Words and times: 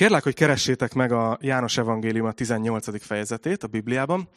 Kérlek, 0.00 0.22
hogy 0.22 0.34
keressétek 0.34 0.94
meg 0.94 1.12
a 1.12 1.38
János 1.40 1.76
Evangélium 1.76 2.26
a 2.26 2.32
18. 2.32 3.04
fejezetét 3.04 3.62
a 3.62 3.66
Bibliában. 3.66 4.28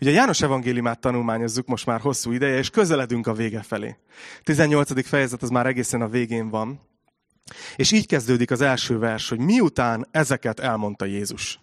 Ugye 0.00 0.10
a 0.10 0.14
János 0.14 0.42
Evangéliumát 0.42 1.00
tanulmányozzuk 1.00 1.66
most 1.66 1.86
már 1.86 2.00
hosszú 2.00 2.32
ideje, 2.32 2.58
és 2.58 2.70
közeledünk 2.70 3.26
a 3.26 3.32
vége 3.32 3.62
felé. 3.62 3.96
18. 4.42 5.06
fejezet 5.06 5.42
az 5.42 5.48
már 5.48 5.66
egészen 5.66 6.00
a 6.02 6.08
végén 6.08 6.48
van. 6.48 6.80
És 7.76 7.92
így 7.92 8.06
kezdődik 8.06 8.50
az 8.50 8.60
első 8.60 8.98
vers, 8.98 9.28
hogy 9.28 9.38
miután 9.38 10.08
ezeket 10.10 10.60
elmondta 10.60 11.04
Jézus. 11.04 11.60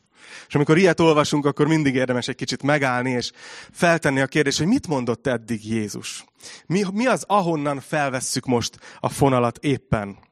És 0.48 0.56
amikor 0.56 0.78
ilyet 0.78 1.00
olvasunk, 1.00 1.46
akkor 1.46 1.68
mindig 1.68 1.96
érdemes 1.96 2.28
egy 2.28 2.36
kicsit 2.36 2.64
megállni, 2.64 3.12
és 3.12 3.32
feltenni 3.72 4.20
a 4.20 4.28
kérdést, 4.28 4.58
hogy 4.58 4.68
mit 4.68 4.88
mondott 4.88 5.28
eddig 5.28 5.70
Jézus? 5.70 6.26
Mi, 6.66 6.84
mi 6.94 7.06
az, 7.06 7.24
ahonnan 7.28 7.80
felvesszük 7.80 8.46
most 8.46 8.80
a 9.00 9.10
fonalat 9.10 9.58
éppen? 9.58 10.27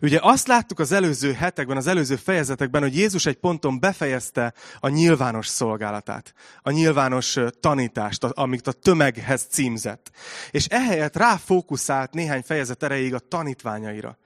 Ugye 0.00 0.18
azt 0.22 0.46
láttuk 0.46 0.78
az 0.78 0.92
előző 0.92 1.32
hetekben, 1.32 1.76
az 1.76 1.86
előző 1.86 2.16
fejezetekben, 2.16 2.82
hogy 2.82 2.96
Jézus 2.96 3.26
egy 3.26 3.36
ponton 3.36 3.80
befejezte 3.80 4.54
a 4.80 4.88
nyilvános 4.88 5.46
szolgálatát, 5.46 6.34
a 6.62 6.70
nyilvános 6.70 7.38
tanítást, 7.60 8.24
amit 8.24 8.66
a 8.66 8.72
tömeghez 8.72 9.46
címzett. 9.50 10.10
És 10.50 10.66
ehelyett 10.66 11.16
ráfókuszált 11.16 12.12
néhány 12.12 12.42
fejezet 12.42 12.82
erejéig 12.82 13.14
a 13.14 13.18
tanítványaira. 13.18 14.18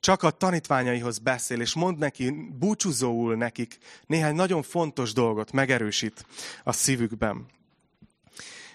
Csak 0.00 0.22
a 0.22 0.30
tanítványaihoz 0.30 1.18
beszél, 1.18 1.60
és 1.60 1.74
mond 1.74 1.98
neki, 1.98 2.34
búcsúzóul 2.58 3.34
nekik 3.34 3.78
néhány 4.06 4.34
nagyon 4.34 4.62
fontos 4.62 5.12
dolgot 5.12 5.52
megerősít 5.52 6.26
a 6.64 6.72
szívükben. 6.72 7.46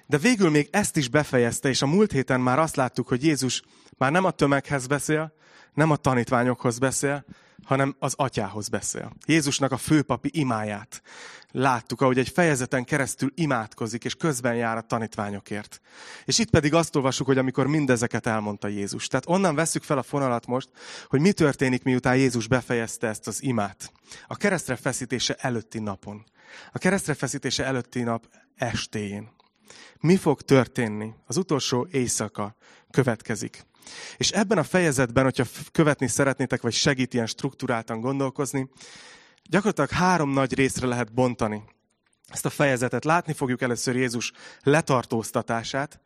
De 0.06 0.18
végül 0.18 0.50
még 0.50 0.68
ezt 0.72 0.98
is 0.98 1.08
befejezte, 1.08 1.70
és 1.70 1.82
a 1.82 1.88
múlt 1.88 2.12
héten 2.12 2.42
már 2.42 2.60
azt 2.60 2.76
láttuk, 2.76 3.08
hogy 3.08 3.24
Jézus 3.24 3.62
már 3.98 4.12
nem 4.12 4.26
a 4.26 4.32
tömeghez 4.32 4.88
beszél, 4.88 5.34
nem 5.80 5.92
a 5.92 5.96
tanítványokhoz 5.96 6.80
beszél, 6.80 7.26
hanem 7.64 7.96
az 8.00 8.14
atyához 8.18 8.70
beszél. 8.70 9.12
Jézusnak 9.26 9.72
a 9.72 9.78
főpapi 9.78 10.30
imáját 10.34 11.02
láttuk, 11.52 12.02
ahogy 12.02 12.18
egy 12.18 12.30
fejezeten 12.30 12.84
keresztül 12.84 13.32
imádkozik, 13.36 14.06
és 14.06 14.16
közben 14.16 14.56
jár 14.56 14.78
a 14.78 14.82
tanítványokért. 14.82 15.82
És 16.26 16.40
itt 16.40 16.50
pedig 16.50 16.74
azt 16.74 16.96
olvassuk, 16.96 17.28
hogy 17.28 17.38
amikor 17.38 17.68
mindezeket 17.68 18.28
elmondta 18.28 18.68
Jézus. 18.68 19.08
Tehát 19.08 19.30
onnan 19.30 19.56
veszük 19.56 19.84
fel 19.84 19.98
a 19.98 20.04
fonalat 20.04 20.46
most, 20.46 20.70
hogy 21.08 21.20
mi 21.20 21.32
történik, 21.32 21.84
miután 21.84 22.16
Jézus 22.16 22.48
befejezte 22.48 23.08
ezt 23.08 23.28
az 23.28 23.44
imát. 23.44 23.92
A 24.28 24.36
keresztre 24.36 24.76
feszítése 24.76 25.34
előtti 25.34 25.80
napon. 25.80 26.24
A 26.72 26.78
keresztre 26.78 27.14
feszítése 27.14 27.66
előtti 27.66 28.02
nap 28.02 28.26
estéjén. 28.56 29.30
Mi 30.00 30.18
fog 30.18 30.42
történni? 30.42 31.14
Az 31.26 31.38
utolsó 31.38 31.88
éjszaka 31.92 32.56
következik. 32.92 33.68
És 34.18 34.30
ebben 34.30 34.58
a 34.58 34.64
fejezetben, 34.64 35.24
hogyha 35.24 35.46
követni 35.72 36.08
szeretnétek, 36.08 36.62
vagy 36.62 36.74
segít 36.74 37.14
ilyen 37.14 37.26
struktúráltan 37.26 38.02
gondolkozni, 38.02 38.70
gyakorlatilag 39.44 39.90
három 39.90 40.30
nagy 40.30 40.54
részre 40.54 40.88
lehet 40.88 41.14
bontani 41.14 41.64
ezt 42.28 42.46
a 42.46 42.50
fejezetet. 42.50 43.06
Látni 43.06 43.34
fogjuk 43.34 43.62
először 43.62 43.96
Jézus 43.96 44.32
letartóztatását, 44.64 46.00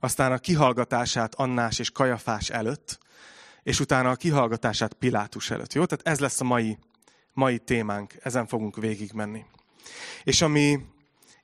aztán 0.00 0.32
a 0.32 0.38
kihallgatását 0.38 1.34
Annás 1.34 1.78
és 1.78 1.90
Kajafás 1.90 2.50
előtt, 2.50 2.98
és 3.62 3.80
utána 3.80 4.10
a 4.10 4.14
kihallgatását 4.14 4.92
Pilátus 4.92 5.50
előtt. 5.50 5.72
Jó? 5.72 5.84
Tehát 5.84 6.06
ez 6.06 6.20
lesz 6.20 6.40
a 6.40 6.44
mai, 6.44 6.78
mai 7.32 7.58
témánk, 7.58 8.14
ezen 8.22 8.46
fogunk 8.46 8.76
végigmenni. 8.76 9.44
És 10.22 10.42
ami 10.42 10.80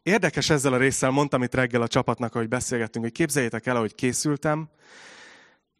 érdekes 0.03 0.51
ezzel 0.51 0.73
a 0.73 0.77
résszel, 0.77 1.11
mondtam 1.11 1.43
itt 1.43 1.55
reggel 1.55 1.83
a 1.83 1.89
csapatnak, 1.89 2.35
ahogy 2.35 2.49
beszélgettünk, 2.49 3.05
hogy 3.05 3.15
képzeljétek 3.15 3.67
el, 3.67 3.77
ahogy 3.77 3.95
készültem, 3.95 4.69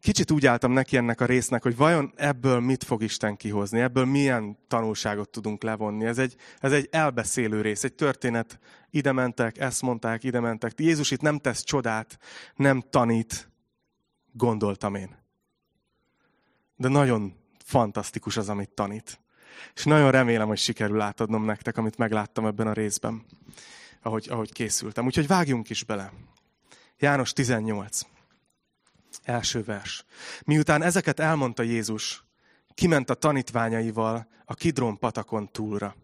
kicsit 0.01 0.31
úgy 0.31 0.45
álltam 0.45 0.71
neki 0.71 0.97
ennek 0.97 1.21
a 1.21 1.25
résznek, 1.25 1.63
hogy 1.63 1.75
vajon 1.75 2.13
ebből 2.15 2.59
mit 2.59 2.83
fog 2.83 3.03
Isten 3.03 3.37
kihozni, 3.37 3.79
ebből 3.79 4.05
milyen 4.05 4.57
tanulságot 4.67 5.29
tudunk 5.29 5.63
levonni. 5.63 6.05
Ez 6.05 6.17
egy, 6.17 6.35
ez 6.59 6.71
egy 6.71 6.87
elbeszélő 6.91 7.61
rész, 7.61 7.83
egy 7.83 7.93
történet. 7.93 8.59
Ide 8.89 9.11
mentek, 9.11 9.57
ezt 9.57 9.81
mondták, 9.81 10.23
ide 10.23 10.39
mentek. 10.39 10.79
Jézus 10.79 11.11
itt 11.11 11.21
nem 11.21 11.37
tesz 11.37 11.63
csodát, 11.63 12.17
nem 12.55 12.83
tanít, 12.89 13.49
gondoltam 14.31 14.95
én. 14.95 15.15
De 16.75 16.87
nagyon 16.87 17.33
fantasztikus 17.65 18.37
az, 18.37 18.49
amit 18.49 18.69
tanít. 18.69 19.19
És 19.75 19.83
nagyon 19.83 20.11
remélem, 20.11 20.47
hogy 20.47 20.57
sikerül 20.57 21.01
átadnom 21.01 21.45
nektek, 21.45 21.77
amit 21.77 21.97
megláttam 21.97 22.45
ebben 22.45 22.67
a 22.67 22.73
részben, 22.73 23.25
ahogy, 24.01 24.27
ahogy 24.29 24.51
készültem. 24.51 25.05
Úgyhogy 25.05 25.27
vágjunk 25.27 25.69
is 25.69 25.83
bele. 25.83 26.11
János 26.97 27.33
18. 27.33 28.01
Első 29.23 29.63
vers. 29.63 30.05
Miután 30.45 30.81
ezeket 30.81 31.19
elmondta 31.19 31.63
Jézus, 31.63 32.23
kiment 32.73 33.09
a 33.09 33.13
tanítványaival 33.13 34.27
a 34.45 34.53
Kidron 34.53 34.97
patakon 34.97 35.51
túlra. 35.51 35.95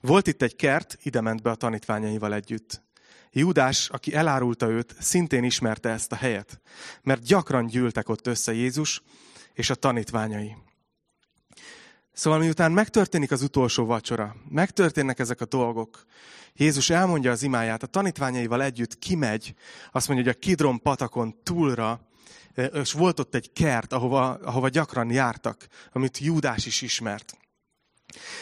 Volt 0.00 0.26
itt 0.26 0.42
egy 0.42 0.56
kert, 0.56 0.98
ide 1.02 1.20
ment 1.20 1.42
be 1.42 1.50
a 1.50 1.54
tanítványaival 1.54 2.34
együtt. 2.34 2.82
Júdás, 3.32 3.88
aki 3.88 4.14
elárulta 4.14 4.68
őt, 4.68 4.94
szintén 4.98 5.44
ismerte 5.44 5.88
ezt 5.88 6.12
a 6.12 6.16
helyet, 6.16 6.60
mert 7.02 7.22
gyakran 7.22 7.66
gyűltek 7.66 8.08
ott 8.08 8.26
össze 8.26 8.52
Jézus 8.52 9.02
és 9.52 9.70
a 9.70 9.74
tanítványai. 9.74 10.56
Szóval 12.12 12.38
miután 12.38 12.72
megtörténik 12.72 13.30
az 13.30 13.42
utolsó 13.42 13.84
vacsora, 13.84 14.36
megtörténnek 14.48 15.18
ezek 15.18 15.40
a 15.40 15.44
dolgok, 15.44 16.06
Jézus 16.54 16.90
elmondja 16.90 17.30
az 17.30 17.42
imáját, 17.42 17.82
a 17.82 17.86
tanítványaival 17.86 18.62
együtt 18.62 18.98
kimegy, 18.98 19.54
azt 19.92 20.08
mondja, 20.08 20.26
hogy 20.26 20.34
a 20.36 20.46
Kidron 20.46 20.80
patakon 20.80 21.42
túlra, 21.42 22.00
és 22.72 22.92
volt 22.92 23.18
ott 23.18 23.34
egy 23.34 23.52
kert, 23.52 23.92
ahova, 23.92 24.28
ahova 24.28 24.68
gyakran 24.68 25.10
jártak, 25.10 25.66
amit 25.92 26.18
Júdás 26.18 26.66
is 26.66 26.82
ismert. 26.82 27.36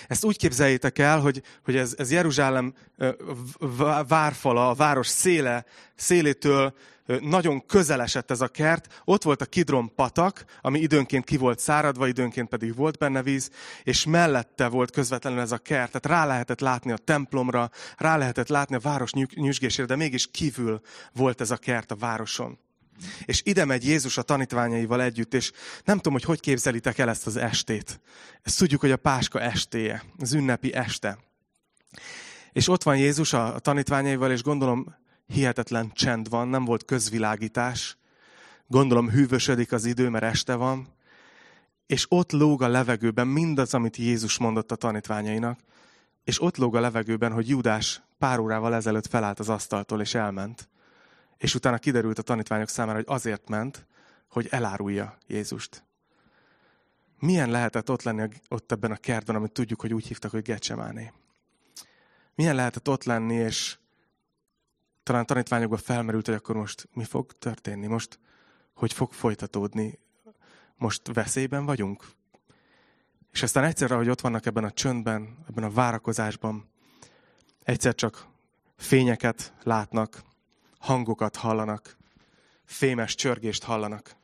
Ezt 0.09 0.25
úgy 0.25 0.37
képzeljétek 0.37 0.99
el, 0.99 1.21
hogy, 1.21 1.43
hogy 1.65 1.77
ez, 1.77 1.95
ez 1.99 2.11
Jeruzsálem 2.11 2.75
várfala, 4.09 4.69
a 4.69 4.75
város 4.75 5.07
széle, 5.07 5.65
szélétől 5.95 6.75
nagyon 7.21 7.67
közel 7.67 8.03
esett 8.03 8.31
ez 8.31 8.41
a 8.41 8.49
kert. 8.49 9.03
Ott 9.05 9.23
volt 9.23 9.41
a 9.41 9.47
Kidron 9.47 9.95
patak, 9.95 10.45
ami 10.61 10.81
időnként 10.81 11.25
ki 11.25 11.37
volt 11.37 11.59
száradva, 11.59 12.07
időnként 12.07 12.49
pedig 12.49 12.75
volt 12.75 12.99
benne 12.99 13.23
víz, 13.23 13.51
és 13.83 14.05
mellette 14.05 14.69
volt 14.69 14.91
közvetlenül 14.91 15.41
ez 15.41 15.53
a 15.53 15.59
kert. 15.59 15.93
Tehát 15.93 16.21
rá 16.21 16.27
lehetett 16.27 16.61
látni 16.61 16.93
a 16.93 16.97
templomra, 16.97 17.71
rá 17.97 18.17
lehetett 18.17 18.49
látni 18.49 18.75
a 18.75 18.81
város 18.81 19.13
nyüzsgésére, 19.13 19.87
de 19.87 19.97
mégis 19.97 20.31
kívül 20.31 20.81
volt 21.13 21.41
ez 21.41 21.51
a 21.51 21.57
kert 21.57 21.91
a 21.91 21.97
városon. 21.97 22.59
És 23.25 23.41
ide 23.45 23.65
megy 23.65 23.84
Jézus 23.84 24.19
a 24.19 24.23
tanítványaival 24.23 25.03
együtt, 25.03 25.34
és 25.34 25.53
nem 25.84 25.97
tudom, 25.97 26.12
hogy 26.12 26.25
hogy 26.25 26.41
képzelitek 26.41 26.99
el 26.99 27.09
ezt 27.09 27.27
az 27.27 27.37
estét. 27.37 28.01
Ezt 28.43 28.59
tudjuk, 28.59 28.81
hogy 28.81 28.91
a 28.91 28.97
Páska 28.97 29.41
estéje, 29.41 30.05
az 30.19 30.33
ünnepi 30.33 30.75
este. 30.75 31.19
És 32.53 32.69
ott 32.69 32.83
van 32.83 32.97
Jézus 32.97 33.33
a 33.33 33.59
tanítványaival, 33.59 34.31
és 34.31 34.43
gondolom 34.43 34.95
hihetetlen 35.27 35.91
csend 35.95 36.29
van, 36.29 36.49
nem 36.49 36.65
volt 36.65 36.85
közvilágítás. 36.85 37.97
Gondolom 38.67 39.11
hűvösödik 39.11 39.73
az 39.73 39.85
idő, 39.85 40.09
mert 40.09 40.25
este 40.25 40.55
van. 40.55 40.89
És 41.87 42.06
ott 42.09 42.33
lóg 42.33 42.62
a 42.62 42.69
levegőben 42.69 43.27
mindaz, 43.27 43.75
amit 43.75 43.97
Jézus 43.97 44.39
mondott 44.39 44.73
a 44.73 44.77
tanítványainak. 44.77 45.61
És 46.25 46.43
ott 46.43 46.56
lóg 46.56 46.77
a 46.77 46.81
levegőben, 46.81 47.33
hogy 47.33 47.49
Júdás 47.49 48.03
pár 48.19 48.39
órával 48.39 48.75
ezelőtt 48.75 49.06
felállt 49.06 49.39
az 49.39 49.49
asztaltól, 49.49 50.01
és 50.01 50.15
elment. 50.15 50.69
És 51.39 51.55
utána 51.55 51.79
kiderült 51.79 52.19
a 52.19 52.23
tanítványok 52.23 52.69
számára, 52.69 52.97
hogy 52.97 53.07
azért 53.09 53.49
ment, 53.49 53.87
hogy 54.29 54.47
elárulja 54.51 55.19
Jézust. 55.27 55.85
Milyen 57.19 57.51
lehetett 57.51 57.91
ott 57.91 58.03
lenni 58.03 58.29
ott 58.49 58.73
ebben 58.73 58.91
a 58.91 58.97
kertben, 58.97 59.37
amit 59.37 59.53
tudjuk, 59.53 59.81
hogy 59.81 59.95
úgy 59.95 60.07
hívtak, 60.07 60.31
hogy 60.31 60.43
Gecsemáné. 60.43 61.13
Milyen 62.35 62.55
lehetett 62.55 62.89
ott 62.89 63.05
lenni, 63.05 63.35
és 63.35 63.79
talán 65.03 65.23
a 65.23 65.25
tanítványokban 65.25 65.79
felmerült, 65.79 66.27
hogy 66.27 66.35
akkor 66.35 66.57
most 66.57 66.89
mi 66.93 67.05
fog 67.05 67.33
történni, 67.33 67.87
most 67.87 68.19
hogy 68.75 68.93
fog 68.93 69.13
folytatódni, 69.13 69.99
most 70.77 71.13
veszélyben 71.13 71.65
vagyunk. 71.65 72.05
És 73.33 73.43
aztán 73.43 73.65
egyszerre, 73.65 73.95
hogy 73.95 74.09
ott 74.09 74.21
vannak 74.21 74.47
ebben 74.47 74.65
a 74.65 74.71
csöndben, 74.71 75.44
ebben 75.49 75.65
a 75.65 75.71
várakozásban, 75.71 76.69
egyszer 77.62 77.94
csak 77.94 78.27
fényeket 78.77 79.53
látnak, 79.62 80.23
hangokat 80.87 81.37
hallanak, 81.37 81.97
fémes 82.65 83.15
csörgést 83.15 83.62
hallanak. 83.62 84.17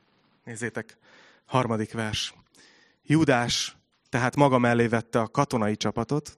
Nézzétek, 0.43 0.97
harmadik 1.45 1.93
vers. 1.93 2.33
Júdás 3.03 3.77
tehát 4.09 4.35
maga 4.35 4.57
mellé 4.57 4.87
vette 4.87 5.19
a 5.19 5.27
katonai 5.27 5.77
csapatot, 5.77 6.37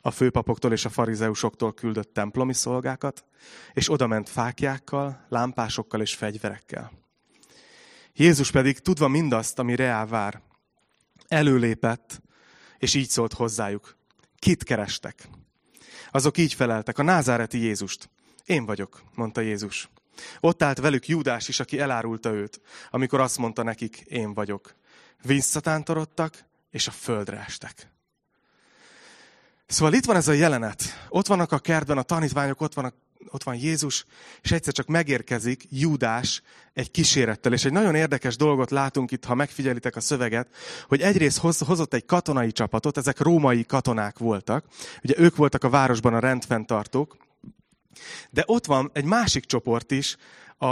a 0.00 0.10
főpapoktól 0.10 0.72
és 0.72 0.84
a 0.84 0.88
farizeusoktól 0.88 1.74
küldött 1.74 2.14
templomi 2.14 2.52
szolgákat, 2.52 3.24
és 3.72 3.90
oda 3.90 4.06
ment 4.06 4.28
fákjákkal, 4.28 5.26
lámpásokkal 5.28 6.00
és 6.00 6.14
fegyverekkel. 6.14 6.92
Jézus 8.12 8.50
pedig, 8.50 8.78
tudva 8.78 9.08
mindazt, 9.08 9.58
ami 9.58 9.76
reál 9.76 10.06
vár, 10.06 10.42
előlépett, 11.28 12.22
és 12.78 12.94
így 12.94 13.08
szólt 13.08 13.32
hozzájuk. 13.32 13.96
Kit 14.38 14.64
kerestek? 14.64 15.28
Azok 16.10 16.38
így 16.38 16.54
feleltek, 16.54 16.98
a 16.98 17.02
názáreti 17.02 17.58
Jézust. 17.58 18.10
Én 18.46 18.66
vagyok, 18.66 19.02
mondta 19.14 19.40
Jézus. 19.40 19.88
Ott 20.40 20.62
állt 20.62 20.78
velük 20.78 21.08
Júdás 21.08 21.48
is, 21.48 21.60
aki 21.60 21.78
elárulta 21.78 22.30
őt, 22.30 22.60
amikor 22.90 23.20
azt 23.20 23.38
mondta 23.38 23.62
nekik, 23.62 23.96
én 23.96 24.34
vagyok. 24.34 24.74
Visszatántorodtak, 25.22 26.44
és 26.70 26.86
a 26.86 26.90
földre 26.90 27.44
estek. 27.46 27.90
Szóval 29.66 29.94
itt 29.94 30.04
van 30.04 30.16
ez 30.16 30.28
a 30.28 30.32
jelenet. 30.32 31.06
Ott 31.08 31.26
vannak 31.26 31.52
a 31.52 31.58
kertben 31.58 31.98
a 31.98 32.02
tanítványok, 32.02 32.60
ott, 32.60 32.74
van, 32.74 32.94
ott 33.30 33.42
van 33.42 33.54
Jézus, 33.54 34.04
és 34.42 34.52
egyszer 34.52 34.72
csak 34.72 34.86
megérkezik 34.86 35.66
Júdás 35.70 36.42
egy 36.72 36.90
kísérettel. 36.90 37.52
És 37.52 37.64
egy 37.64 37.72
nagyon 37.72 37.94
érdekes 37.94 38.36
dolgot 38.36 38.70
látunk 38.70 39.10
itt, 39.10 39.24
ha 39.24 39.34
megfigyelitek 39.34 39.96
a 39.96 40.00
szöveget, 40.00 40.54
hogy 40.88 41.00
egyrészt 41.00 41.38
hozott 41.38 41.94
egy 41.94 42.04
katonai 42.04 42.52
csapatot, 42.52 42.96
ezek 42.96 43.18
római 43.18 43.64
katonák 43.64 44.18
voltak. 44.18 44.64
Ugye 45.02 45.14
ők 45.18 45.36
voltak 45.36 45.64
a 45.64 45.70
városban 45.70 46.14
a 46.14 46.18
rendfenntartók, 46.18 47.16
de 48.30 48.42
ott 48.46 48.66
van 48.66 48.90
egy 48.92 49.04
másik 49.04 49.44
csoport 49.44 49.90
is, 49.90 50.16
a, 50.58 50.66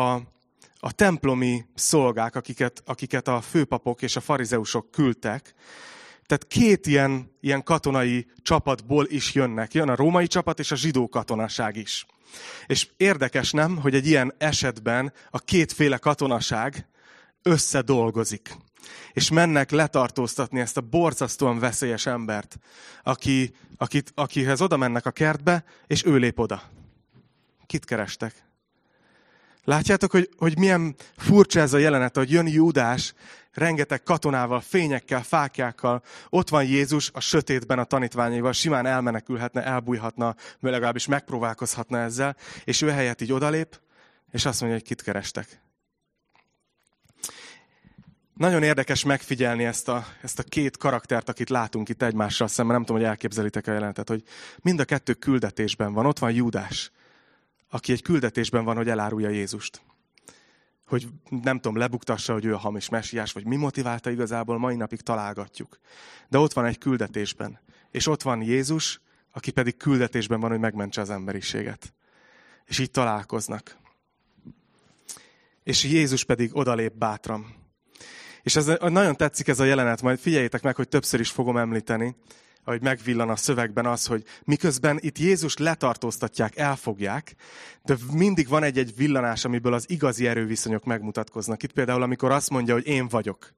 a 0.78 0.92
templomi 0.92 1.64
szolgák, 1.74 2.36
akiket, 2.36 2.82
akiket 2.86 3.28
a 3.28 3.40
főpapok 3.40 4.02
és 4.02 4.16
a 4.16 4.20
farizeusok 4.20 4.90
küldtek, 4.90 5.54
tehát 6.26 6.46
két 6.46 6.86
ilyen, 6.86 7.30
ilyen 7.40 7.62
katonai 7.62 8.26
csapatból 8.42 9.06
is 9.08 9.34
jönnek. 9.34 9.74
Jön 9.74 9.88
a 9.88 9.96
római 9.96 10.26
csapat 10.26 10.58
és 10.58 10.70
a 10.70 10.76
zsidó 10.76 11.08
katonaság 11.08 11.76
is. 11.76 12.06
És 12.66 12.88
érdekes 12.96 13.50
nem, 13.50 13.76
hogy 13.76 13.94
egy 13.94 14.06
ilyen 14.06 14.34
esetben 14.38 15.12
a 15.30 15.38
kétféle 15.38 15.96
katonaság 15.96 16.88
összedolgozik. 17.42 18.56
És 19.12 19.30
mennek 19.30 19.70
letartóztatni 19.70 20.60
ezt 20.60 20.76
a 20.76 20.80
borzasztóan 20.80 21.58
veszélyes 21.58 22.06
embert, 22.06 22.58
aki, 23.02 23.54
akit, 23.76 24.12
akihez 24.14 24.60
oda 24.60 24.76
mennek 24.76 25.06
a 25.06 25.10
kertbe, 25.10 25.64
és 25.86 26.04
ő 26.04 26.16
lép 26.16 26.38
oda. 26.38 26.62
Kit 27.66 27.84
kerestek? 27.84 28.44
Látjátok, 29.64 30.10
hogy, 30.10 30.28
hogy 30.36 30.58
milyen 30.58 30.94
furcsa 31.16 31.60
ez 31.60 31.72
a 31.72 31.78
jelenet, 31.78 32.16
hogy 32.16 32.30
jön 32.30 32.46
Júdás, 32.46 33.14
rengeteg 33.52 34.02
katonával, 34.02 34.60
fényekkel, 34.60 35.22
fákjákkal. 35.22 36.02
Ott 36.28 36.48
van 36.48 36.64
Jézus 36.64 37.10
a 37.12 37.20
sötétben 37.20 37.78
a 37.78 37.84
tanítványaival, 37.84 38.52
simán 38.52 38.86
elmenekülhetne, 38.86 39.64
elbújhatna, 39.64 40.34
vagy 40.60 40.70
legalábbis 40.70 41.06
megpróbálkozhatna 41.06 41.98
ezzel, 41.98 42.36
és 42.64 42.82
ő 42.82 42.90
helyett 42.90 43.20
így 43.20 43.32
odalép, 43.32 43.80
és 44.30 44.44
azt 44.44 44.60
mondja, 44.60 44.78
hogy 44.78 44.88
kit 44.88 45.02
kerestek. 45.02 45.62
Nagyon 48.34 48.62
érdekes 48.62 49.04
megfigyelni 49.04 49.64
ezt 49.64 49.88
a, 49.88 50.06
ezt 50.22 50.38
a 50.38 50.42
két 50.42 50.76
karaktert, 50.76 51.28
akit 51.28 51.50
látunk 51.50 51.88
itt 51.88 52.02
egymással 52.02 52.48
szemben. 52.48 52.74
Nem 52.74 52.84
tudom, 52.84 53.00
hogy 53.00 53.10
elképzelitek 53.10 53.66
a 53.66 53.72
jelenetet, 53.72 54.08
hogy 54.08 54.22
mind 54.60 54.80
a 54.80 54.84
kettő 54.84 55.12
küldetésben 55.12 55.92
van. 55.92 56.06
Ott 56.06 56.18
van 56.18 56.32
Júdás, 56.32 56.90
aki 57.68 57.92
egy 57.92 58.02
küldetésben 58.02 58.64
van, 58.64 58.76
hogy 58.76 58.88
elárulja 58.88 59.28
Jézust 59.28 59.82
hogy 60.86 61.08
nem 61.42 61.56
tudom, 61.56 61.76
lebuktassa, 61.76 62.32
hogy 62.32 62.44
ő 62.44 62.54
a 62.54 62.58
hamis 62.58 62.88
mesiás, 62.88 63.32
vagy 63.32 63.44
mi 63.44 63.56
motiválta 63.56 64.10
igazából, 64.10 64.58
mai 64.58 64.76
napig 64.76 65.00
találgatjuk. 65.00 65.78
De 66.28 66.38
ott 66.38 66.52
van 66.52 66.64
egy 66.64 66.78
küldetésben. 66.78 67.60
És 67.90 68.06
ott 68.06 68.22
van 68.22 68.42
Jézus, 68.42 69.00
aki 69.32 69.50
pedig 69.50 69.76
küldetésben 69.76 70.40
van, 70.40 70.50
hogy 70.50 70.58
megmentse 70.58 71.00
az 71.00 71.10
emberiséget. 71.10 71.94
És 72.64 72.78
így 72.78 72.90
találkoznak. 72.90 73.76
És 75.62 75.84
Jézus 75.84 76.24
pedig 76.24 76.56
odalép 76.56 76.92
bátran. 76.92 77.54
És 78.42 78.56
ez 78.56 78.66
nagyon 78.80 79.16
tetszik 79.16 79.48
ez 79.48 79.60
a 79.60 79.64
jelenet, 79.64 80.02
majd 80.02 80.18
figyeljétek 80.18 80.62
meg, 80.62 80.76
hogy 80.76 80.88
többször 80.88 81.20
is 81.20 81.30
fogom 81.30 81.56
említeni, 81.56 82.16
ahogy 82.64 82.82
megvillan 82.82 83.30
a 83.30 83.36
szövegben 83.36 83.86
az, 83.86 84.06
hogy 84.06 84.24
miközben 84.44 84.98
itt 85.00 85.18
Jézus 85.18 85.56
letartóztatják, 85.56 86.56
elfogják, 86.56 87.34
de 87.84 87.96
mindig 88.12 88.48
van 88.48 88.62
egy-egy 88.62 88.96
villanás, 88.96 89.44
amiből 89.44 89.72
az 89.72 89.90
igazi 89.90 90.26
erőviszonyok 90.26 90.84
megmutatkoznak. 90.84 91.62
Itt 91.62 91.72
például, 91.72 92.02
amikor 92.02 92.30
azt 92.30 92.50
mondja, 92.50 92.74
hogy 92.74 92.86
én 92.86 93.08
vagyok. 93.08 93.54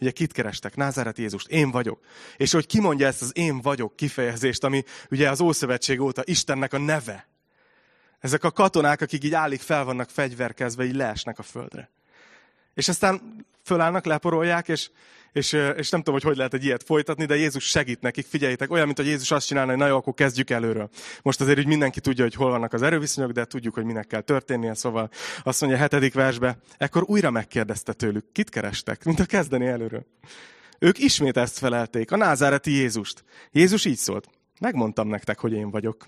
Ugye 0.00 0.10
kit 0.10 0.32
kerestek? 0.32 0.76
Názáret 0.76 1.18
Jézust. 1.18 1.48
Én 1.48 1.70
vagyok. 1.70 2.00
És 2.36 2.52
hogy 2.52 2.66
kimondja 2.66 3.06
ezt 3.06 3.22
az 3.22 3.30
én 3.34 3.60
vagyok 3.60 3.96
kifejezést, 3.96 4.64
ami 4.64 4.84
ugye 5.10 5.30
az 5.30 5.40
Ószövetség 5.40 6.00
óta 6.00 6.22
Istennek 6.24 6.72
a 6.72 6.78
neve. 6.78 7.28
Ezek 8.20 8.44
a 8.44 8.50
katonák, 8.50 9.00
akik 9.00 9.24
így 9.24 9.34
állik 9.34 9.60
fel 9.60 9.84
vannak 9.84 10.10
fegyverkezve, 10.10 10.84
így 10.84 10.94
leesnek 10.94 11.38
a 11.38 11.42
földre. 11.42 11.90
És 12.74 12.88
aztán 12.88 13.44
fölállnak, 13.62 14.04
leporolják, 14.04 14.68
és 14.68 14.90
és, 15.32 15.52
és 15.52 15.90
nem 15.90 16.00
tudom, 16.00 16.14
hogy 16.14 16.22
hogy 16.22 16.36
lehet 16.36 16.54
egy 16.54 16.64
ilyet 16.64 16.82
folytatni, 16.82 17.24
de 17.24 17.36
Jézus 17.36 17.64
segít 17.64 18.00
nekik. 18.00 18.26
Figyeljétek, 18.26 18.70
olyan, 18.70 18.84
mint 18.84 18.96
hogy 18.96 19.06
Jézus 19.06 19.30
azt 19.30 19.46
csinálna, 19.46 19.70
hogy 19.70 19.80
na 19.80 19.86
jó, 19.86 19.96
akkor 19.96 20.14
kezdjük 20.14 20.50
előről. 20.50 20.88
Most 21.22 21.40
azért 21.40 21.56
hogy 21.56 21.66
mindenki 21.66 22.00
tudja, 22.00 22.24
hogy 22.24 22.34
hol 22.34 22.50
vannak 22.50 22.72
az 22.72 22.82
erőviszonyok, 22.82 23.30
de 23.30 23.44
tudjuk, 23.44 23.74
hogy 23.74 23.84
minek 23.84 24.06
kell 24.06 24.20
történnie. 24.20 24.74
Szóval 24.74 25.10
azt 25.42 25.60
mondja 25.60 25.78
a 25.78 25.82
hetedik 25.82 26.14
versbe, 26.14 26.58
ekkor 26.78 27.02
újra 27.06 27.30
megkérdezte 27.30 27.92
tőlük, 27.92 28.32
kit 28.32 28.48
kerestek, 28.48 29.04
mint 29.04 29.20
a 29.20 29.24
kezdeni 29.24 29.66
előről. 29.66 30.06
Ők 30.78 30.98
ismét 30.98 31.36
ezt 31.36 31.58
felelték, 31.58 32.10
a 32.10 32.16
názáreti 32.16 32.70
Jézust. 32.70 33.24
Jézus 33.52 33.84
így 33.84 33.98
szólt, 33.98 34.28
megmondtam 34.60 35.08
nektek, 35.08 35.38
hogy 35.38 35.52
én 35.52 35.70
vagyok. 35.70 36.06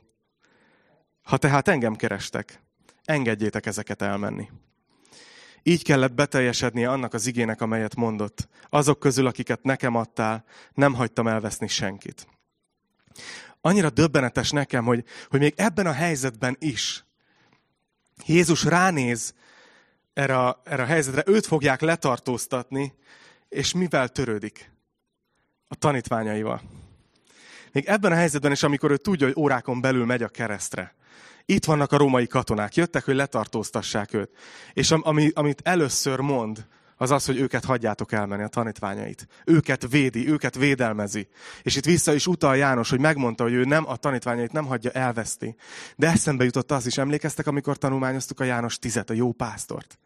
Ha 1.22 1.36
tehát 1.36 1.68
engem 1.68 1.94
kerestek, 1.94 2.60
engedjétek 3.04 3.66
ezeket 3.66 4.02
elmenni. 4.02 4.48
Így 5.62 5.84
kellett 5.84 6.14
beteljesednie 6.14 6.90
annak 6.90 7.14
az 7.14 7.26
igének, 7.26 7.60
amelyet 7.60 7.96
mondott. 7.96 8.48
Azok 8.68 8.98
közül, 8.98 9.26
akiket 9.26 9.62
nekem 9.62 9.94
adtál, 9.94 10.44
nem 10.74 10.94
hagytam 10.94 11.26
elveszni 11.26 11.68
senkit. 11.68 12.26
Annyira 13.60 13.90
döbbenetes 13.90 14.50
nekem, 14.50 14.84
hogy, 14.84 15.04
hogy 15.28 15.40
még 15.40 15.54
ebben 15.56 15.86
a 15.86 15.92
helyzetben 15.92 16.56
is 16.58 17.04
Jézus 18.26 18.64
ránéz 18.64 19.34
erre 20.12 20.38
a, 20.38 20.62
erre 20.64 20.82
a 20.82 20.86
helyzetre, 20.86 21.22
őt 21.26 21.46
fogják 21.46 21.80
letartóztatni, 21.80 22.94
és 23.48 23.72
mivel 23.72 24.08
törődik? 24.08 24.70
A 25.68 25.74
tanítványaival. 25.74 26.62
Még 27.72 27.84
ebben 27.84 28.12
a 28.12 28.14
helyzetben 28.14 28.52
is, 28.52 28.62
amikor 28.62 28.90
ő 28.90 28.96
tudja, 28.96 29.26
hogy 29.26 29.36
órákon 29.38 29.80
belül 29.80 30.04
megy 30.04 30.22
a 30.22 30.28
keresztre, 30.28 30.94
itt 31.44 31.64
vannak 31.64 31.92
a 31.92 31.96
római 31.96 32.26
katonák, 32.26 32.74
jöttek, 32.74 33.04
hogy 33.04 33.14
letartóztassák 33.14 34.14
őt. 34.14 34.30
És 34.72 34.90
ami, 34.90 35.30
amit 35.34 35.60
először 35.64 36.20
mond, 36.20 36.66
az 37.02 37.10
az, 37.10 37.24
hogy 37.24 37.36
őket 37.36 37.64
hagyjátok 37.64 38.12
elmenni, 38.12 38.42
a 38.42 38.48
tanítványait. 38.48 39.26
Őket 39.44 39.90
védi, 39.90 40.28
őket 40.28 40.54
védelmezi. 40.54 41.28
És 41.62 41.76
itt 41.76 41.84
vissza 41.84 42.14
is 42.14 42.26
utal 42.26 42.56
János, 42.56 42.90
hogy 42.90 43.00
megmondta, 43.00 43.42
hogy 43.42 43.52
ő 43.52 43.64
nem 43.64 43.88
a 43.88 43.96
tanítványait 43.96 44.52
nem 44.52 44.66
hagyja 44.66 44.90
elveszti. 44.90 45.56
De 45.96 46.10
eszembe 46.10 46.44
jutott 46.44 46.70
az 46.70 46.86
is, 46.86 46.98
emlékeztek, 46.98 47.46
amikor 47.46 47.76
tanulmányoztuk 47.76 48.40
a 48.40 48.44
János 48.44 48.78
tizet, 48.78 49.10
a 49.10 49.14
jó 49.14 49.32
pásztort. 49.32 49.98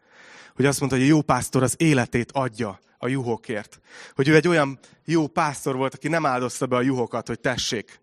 Hogy 0.55 0.65
azt 0.65 0.79
mondta, 0.79 0.97
hogy 0.97 1.05
a 1.05 1.09
jó 1.09 1.21
pásztor 1.21 1.63
az 1.63 1.75
életét 1.77 2.31
adja 2.31 2.79
a 2.97 3.07
juhokért. 3.07 3.79
Hogy 4.15 4.27
ő 4.27 4.35
egy 4.35 4.47
olyan 4.47 4.79
jó 5.05 5.27
pásztor 5.27 5.75
volt, 5.75 5.93
aki 5.93 6.07
nem 6.07 6.25
áldozta 6.25 6.65
be 6.65 6.75
a 6.75 6.81
juhokat, 6.81 7.27
hogy 7.27 7.39
tessék, 7.39 7.99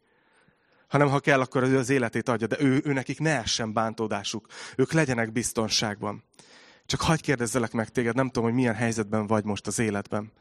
hanem 0.94 1.08
ha 1.08 1.20
kell, 1.20 1.40
akkor 1.40 1.62
az 1.62 1.90
életét 1.90 2.28
adja, 2.28 2.46
de 2.46 2.56
ő, 2.60 2.82
ő 2.84 2.92
nekik 2.92 3.18
ne 3.18 3.40
essen 3.40 3.72
bántódásuk. 3.72 4.46
Ők 4.76 4.92
legyenek 4.92 5.32
biztonságban. 5.32 6.24
Csak 6.86 7.00
hagyj 7.00 7.22
kérdezzelek 7.22 7.72
meg 7.72 7.88
téged, 7.88 8.14
nem 8.14 8.26
tudom, 8.26 8.44
hogy 8.44 8.52
milyen 8.52 8.74
helyzetben 8.74 9.26
vagy 9.26 9.44
most 9.44 9.66
az 9.66 9.78
életben. 9.78 10.32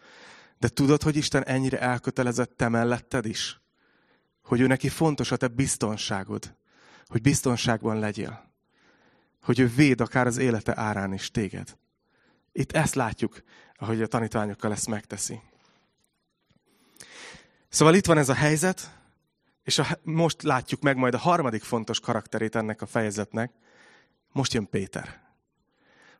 De 0.60 0.68
tudod, 0.68 1.04
hogy 1.04 1.16
Isten 1.16 1.46
ennyire 1.46 1.80
elkötelezett 1.80 2.58
te 2.58 2.70
melletted 2.70 3.26
is? 3.26 3.62
Hogy 4.44 4.60
ő 4.60 4.68
neki 4.68 4.90
fontos 4.90 5.32
a 5.32 5.36
te 5.36 5.48
biztonságod. 5.48 6.56
Hogy 7.08 7.22
biztonságban 7.22 8.00
legyél. 8.00 8.52
Hogy 9.42 9.60
ő 9.60 9.68
véd 9.68 10.02
akár 10.02 10.28
az 10.28 10.38
élete 10.38 10.78
árán 10.78 11.14
is 11.14 11.32
téged. 11.32 11.78
Itt 12.52 12.72
ezt 12.72 12.96
látjuk, 12.96 13.44
ahogy 13.76 14.02
a 14.02 14.08
tanítványokkal 14.08 14.72
ezt 14.72 14.88
megteszi. 14.88 15.40
Szóval 17.70 17.96
itt 17.96 18.06
van 18.06 18.18
ez 18.18 18.30
a 18.30 18.34
helyzet, 18.34 19.02
és 19.64 19.78
a, 19.78 20.00
most 20.04 20.42
látjuk 20.42 20.82
meg 20.82 20.98
majd 20.98 21.14
a 21.14 21.18
harmadik 21.18 21.64
fontos 21.64 22.00
karakterét 22.00 22.56
ennek 22.56 22.82
a 22.82 22.86
fejezetnek. 22.86 23.52
Most 24.32 24.54
jön 24.54 24.70
Péter. 24.70 25.22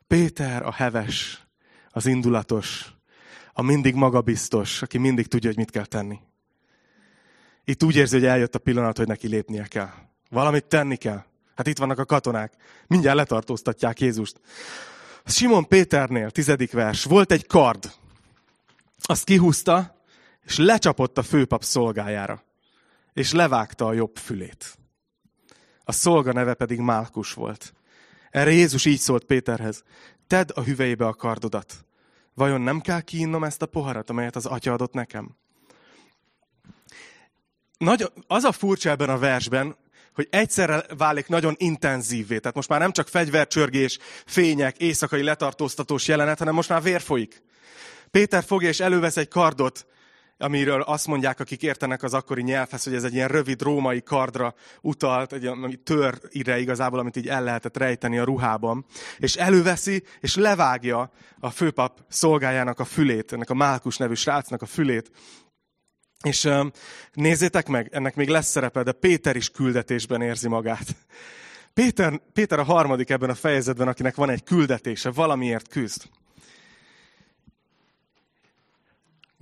Péter 0.06 0.62
a 0.62 0.72
heves, 0.72 1.46
az 1.90 2.06
indulatos, 2.06 2.92
a 3.52 3.62
mindig 3.62 3.94
magabiztos, 3.94 4.82
aki 4.82 4.98
mindig 4.98 5.26
tudja, 5.26 5.48
hogy 5.48 5.58
mit 5.58 5.70
kell 5.70 5.84
tenni. 5.84 6.18
Itt 7.64 7.82
úgy 7.82 7.96
érzi, 7.96 8.16
hogy 8.16 8.26
eljött 8.26 8.54
a 8.54 8.58
pillanat, 8.58 8.96
hogy 8.96 9.06
neki 9.06 9.28
lépnie 9.28 9.66
kell. 9.66 9.90
Valamit 10.30 10.64
tenni 10.64 10.96
kell. 10.96 11.24
Hát 11.56 11.66
itt 11.66 11.78
vannak 11.78 11.98
a 11.98 12.04
katonák. 12.04 12.52
Mindjárt 12.86 13.16
letartóztatják 13.16 14.00
Jézust. 14.00 14.40
Simon 15.24 15.68
Péternél, 15.68 16.30
tizedik 16.30 16.72
vers, 16.72 17.04
volt 17.04 17.32
egy 17.32 17.46
kard. 17.46 17.92
Azt 19.02 19.24
kihúzta, 19.24 20.02
és 20.44 20.58
lecsapott 20.58 21.18
a 21.18 21.22
főpap 21.22 21.64
szolgájára 21.64 22.42
és 23.14 23.32
levágta 23.32 23.86
a 23.86 23.92
jobb 23.92 24.16
fülét. 24.16 24.78
A 25.84 25.92
szolga 25.92 26.32
neve 26.32 26.54
pedig 26.54 26.78
Málkus 26.78 27.32
volt. 27.32 27.72
Erre 28.30 28.50
Jézus 28.50 28.84
így 28.84 28.98
szólt 28.98 29.24
Péterhez, 29.24 29.82
tedd 30.26 30.50
a 30.54 30.62
hüvelybe 30.62 31.06
a 31.06 31.14
kardodat. 31.14 31.84
Vajon 32.34 32.60
nem 32.60 32.80
kell 32.80 33.00
kiinnom 33.00 33.44
ezt 33.44 33.62
a 33.62 33.66
poharat, 33.66 34.10
amelyet 34.10 34.36
az 34.36 34.46
atya 34.46 34.72
adott 34.72 34.92
nekem? 34.92 35.36
Nagy, 37.78 38.12
az 38.26 38.44
a 38.44 38.52
furcsa 38.52 38.90
ebben 38.90 39.08
a 39.08 39.18
versben, 39.18 39.76
hogy 40.14 40.28
egyszerre 40.30 40.84
válik 40.96 41.28
nagyon 41.28 41.54
intenzívvé. 41.58 42.38
Tehát 42.38 42.56
most 42.56 42.68
már 42.68 42.80
nem 42.80 42.92
csak 42.92 43.08
fegyvercsörgés, 43.08 43.98
fények, 44.26 44.76
éjszakai 44.76 45.22
letartóztatós 45.22 46.08
jelenet, 46.08 46.38
hanem 46.38 46.54
most 46.54 46.68
már 46.68 46.82
vér 46.82 47.00
folyik. 47.00 47.42
Péter 48.10 48.44
fogja 48.44 48.68
és 48.68 48.80
elővesz 48.80 49.16
egy 49.16 49.28
kardot, 49.28 49.86
amiről 50.38 50.80
azt 50.80 51.06
mondják, 51.06 51.40
akik 51.40 51.62
értenek 51.62 52.02
az 52.02 52.14
akkori 52.14 52.42
nyelvhez, 52.42 52.84
hogy 52.84 52.94
ez 52.94 53.04
egy 53.04 53.14
ilyen 53.14 53.28
rövid 53.28 53.62
római 53.62 54.02
kardra 54.02 54.54
utalt, 54.80 55.32
egy 55.32 55.46
ami 55.46 55.76
tör 55.76 56.20
ide 56.30 56.58
igazából, 56.58 56.98
amit 56.98 57.16
így 57.16 57.28
el 57.28 57.42
lehetett 57.42 57.76
rejteni 57.76 58.18
a 58.18 58.24
ruhában, 58.24 58.84
és 59.18 59.34
előveszi, 59.34 60.02
és 60.20 60.36
levágja 60.36 61.10
a 61.40 61.50
főpap 61.50 62.04
szolgájának 62.08 62.78
a 62.78 62.84
fülét, 62.84 63.32
ennek 63.32 63.50
a 63.50 63.54
Málkus 63.54 63.96
nevű 63.96 64.14
srácnak 64.14 64.62
a 64.62 64.66
fülét, 64.66 65.10
és 66.22 66.48
nézzétek 67.12 67.68
meg, 67.68 67.88
ennek 67.92 68.14
még 68.14 68.28
lesz 68.28 68.50
szerepe, 68.50 68.82
de 68.82 68.92
Péter 68.92 69.36
is 69.36 69.50
küldetésben 69.50 70.22
érzi 70.22 70.48
magát. 70.48 70.96
Péter, 71.74 72.20
Péter 72.32 72.58
a 72.58 72.64
harmadik 72.64 73.10
ebben 73.10 73.30
a 73.30 73.34
fejezetben, 73.34 73.88
akinek 73.88 74.14
van 74.14 74.30
egy 74.30 74.42
küldetése, 74.42 75.10
valamiért 75.10 75.68
küzd. 75.68 76.02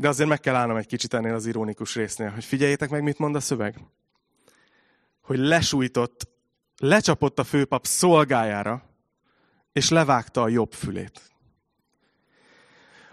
De 0.03 0.09
azért 0.09 0.29
meg 0.29 0.41
kell 0.41 0.55
állnom 0.55 0.77
egy 0.77 0.87
kicsit 0.87 1.15
ennél 1.15 1.35
az 1.35 1.47
ironikus 1.47 1.95
résznél, 1.95 2.31
hogy 2.31 2.45
figyeljétek 2.45 2.91
meg, 2.91 3.03
mit 3.03 3.19
mond 3.19 3.35
a 3.35 3.41
szöveg. 3.41 3.79
Hogy 5.21 5.39
lesújtott, 5.39 6.29
lecsapott 6.77 7.39
a 7.39 7.45
főpap 7.45 7.87
szolgájára, 7.87 8.83
és 9.73 9.89
levágta 9.91 10.43
a 10.43 10.49
jobb 10.49 10.73
fülét. 10.73 11.21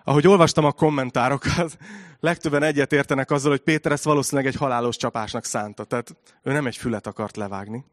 Ahogy 0.03 0.27
olvastam 0.27 0.65
a 0.65 0.71
kommentárokat, 0.71 1.77
legtöbben 2.19 2.63
egyet 2.63 2.93
értenek 2.93 3.31
azzal, 3.31 3.51
hogy 3.51 3.61
Péter 3.61 3.91
ezt 3.91 4.03
valószínűleg 4.03 4.51
egy 4.51 4.59
halálos 4.59 4.97
csapásnak 4.97 5.45
szánta. 5.45 5.83
Tehát 5.83 6.15
ő 6.43 6.51
nem 6.51 6.67
egy 6.67 6.77
fület 6.77 7.07
akart 7.07 7.37
levágni, 7.37 7.85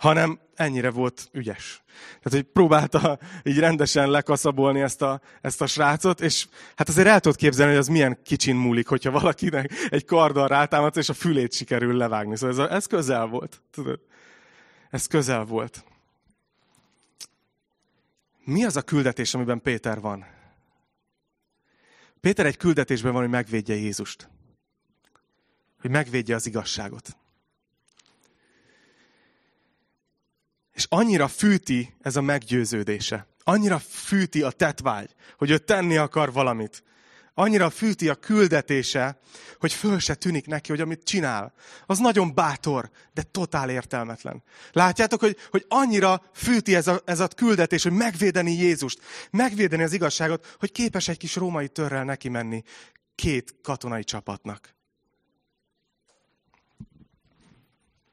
hanem 0.00 0.40
ennyire 0.54 0.90
volt 0.90 1.28
ügyes. 1.32 1.82
Tehát, 2.22 2.38
hogy 2.38 2.52
próbálta 2.52 3.18
így 3.42 3.58
rendesen 3.58 4.10
lekaszabolni 4.10 4.80
ezt 4.80 5.02
a, 5.02 5.20
ezt 5.40 5.60
a 5.60 5.66
srácot, 5.66 6.20
és 6.20 6.48
hát 6.76 6.88
azért 6.88 7.06
el 7.06 7.20
tudod 7.20 7.38
képzelni, 7.38 7.72
hogy 7.72 7.80
az 7.80 7.88
milyen 7.88 8.18
kicsin 8.22 8.56
múlik, 8.56 8.88
hogyha 8.88 9.10
valakinek 9.10 9.72
egy 9.90 10.04
karddal 10.04 10.48
rátámad, 10.48 10.96
és 10.96 11.08
a 11.08 11.12
fülét 11.12 11.52
sikerül 11.52 11.96
levágni. 11.96 12.36
Szóval 12.36 12.64
ez, 12.64 12.70
ez 12.70 12.86
közel 12.86 13.26
volt. 13.26 13.62
Tudod? 13.70 14.00
Ez 14.90 15.06
közel 15.06 15.44
volt. 15.44 15.84
Mi 18.44 18.64
az 18.64 18.76
a 18.76 18.82
küldetés, 18.82 19.34
amiben 19.34 19.62
Péter 19.62 20.00
van? 20.00 20.26
Péter 22.20 22.46
egy 22.46 22.56
küldetésben 22.56 23.12
van, 23.12 23.20
hogy 23.20 23.30
megvédje 23.30 23.74
Jézust. 23.74 24.28
Hogy 25.80 25.90
megvédje 25.90 26.34
az 26.34 26.46
igazságot. 26.46 27.16
És 30.80 30.86
annyira 30.88 31.28
fűti 31.28 31.94
ez 32.02 32.16
a 32.16 32.20
meggyőződése. 32.20 33.26
Annyira 33.44 33.78
fűti 33.78 34.42
a 34.42 34.50
tetvágy, 34.50 35.14
hogy 35.38 35.50
ő 35.50 35.58
tenni 35.58 35.96
akar 35.96 36.32
valamit. 36.32 36.82
Annyira 37.34 37.70
fűti 37.70 38.08
a 38.08 38.14
küldetése, 38.14 39.18
hogy 39.58 39.72
föl 39.72 39.98
se 39.98 40.14
tűnik 40.14 40.46
neki, 40.46 40.70
hogy 40.70 40.80
amit 40.80 41.02
csinál, 41.02 41.52
az 41.86 41.98
nagyon 41.98 42.34
bátor, 42.34 42.90
de 43.14 43.22
totál 43.22 43.70
értelmetlen. 43.70 44.42
Látjátok, 44.72 45.20
hogy, 45.20 45.36
hogy 45.50 45.64
annyira 45.68 46.22
fűti 46.32 46.74
ez 46.74 46.86
a, 46.86 47.02
ez 47.04 47.20
a 47.20 47.28
küldetés, 47.28 47.82
hogy 47.82 47.92
megvédeni 47.92 48.52
Jézust, 48.52 49.00
megvédeni 49.30 49.82
az 49.82 49.92
igazságot, 49.92 50.56
hogy 50.58 50.72
képes 50.72 51.08
egy 51.08 51.18
kis 51.18 51.36
római 51.36 51.68
törrel 51.68 52.04
neki 52.04 52.28
menni 52.28 52.62
két 53.14 53.54
katonai 53.62 54.04
csapatnak. 54.04 54.74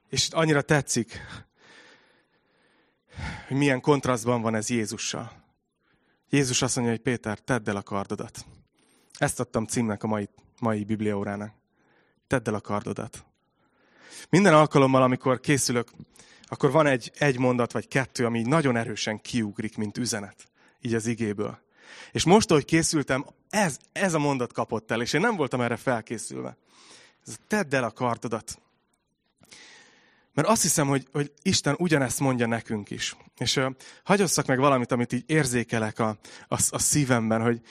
És 0.09 0.27
annyira 0.31 0.62
tetszik, 0.62 1.21
hogy 3.47 3.57
milyen 3.57 3.81
kontrasztban 3.81 4.41
van 4.41 4.55
ez 4.55 4.69
Jézussal. 4.69 5.31
Jézus 6.29 6.62
azt 6.62 6.75
mondja, 6.75 6.93
hogy 6.93 7.03
Péter, 7.03 7.39
tedd 7.39 7.69
el 7.69 7.75
a 7.75 7.81
kardodat. 7.81 8.45
Ezt 9.17 9.39
adtam 9.39 9.65
címnek 9.65 10.03
a 10.03 10.07
mai, 10.07 10.29
mai 10.59 10.83
bibliaórának. 10.83 11.53
Tedd 12.27 12.47
el 12.47 12.53
a 12.53 12.62
kardodat. 12.62 13.25
Minden 14.29 14.53
alkalommal, 14.53 15.01
amikor 15.01 15.39
készülök, 15.39 15.91
akkor 16.47 16.71
van 16.71 16.86
egy, 16.86 17.12
egy 17.17 17.39
mondat 17.39 17.71
vagy 17.71 17.88
kettő, 17.88 18.25
ami 18.25 18.41
nagyon 18.41 18.75
erősen 18.75 19.21
kiugrik, 19.21 19.77
mint 19.77 19.97
üzenet, 19.97 20.50
így 20.81 20.93
az 20.93 21.05
igéből. 21.05 21.59
És 22.12 22.24
most, 22.24 22.51
ahogy 22.51 22.65
készültem, 22.65 23.25
ez, 23.50 23.77
ez 23.91 24.13
a 24.13 24.19
mondat 24.19 24.53
kapott 24.53 24.91
el, 24.91 25.01
és 25.01 25.13
én 25.13 25.21
nem 25.21 25.36
voltam 25.36 25.62
erre 25.62 25.75
felkészülve. 25.75 26.57
Ez 27.27 27.36
tedd 27.47 27.75
el 27.75 27.83
a 27.83 27.91
kardodat. 27.91 28.59
Mert 30.38 30.50
azt 30.50 30.62
hiszem, 30.62 30.88
hogy, 30.88 31.08
hogy 31.12 31.32
Isten 31.41 31.75
ugyanezt 31.77 32.20
mondja 32.20 32.48
nekünk 32.48 32.89
is. 32.89 33.15
És 33.38 33.56
uh, 33.56 33.65
hagyosszak 34.03 34.46
meg 34.46 34.60
valamit, 34.60 34.91
amit 34.91 35.13
így 35.13 35.24
érzékelek 35.25 36.00
a, 36.00 36.17
a, 36.48 36.62
a 36.70 36.79
szívemben, 36.79 37.41
hogy, 37.41 37.62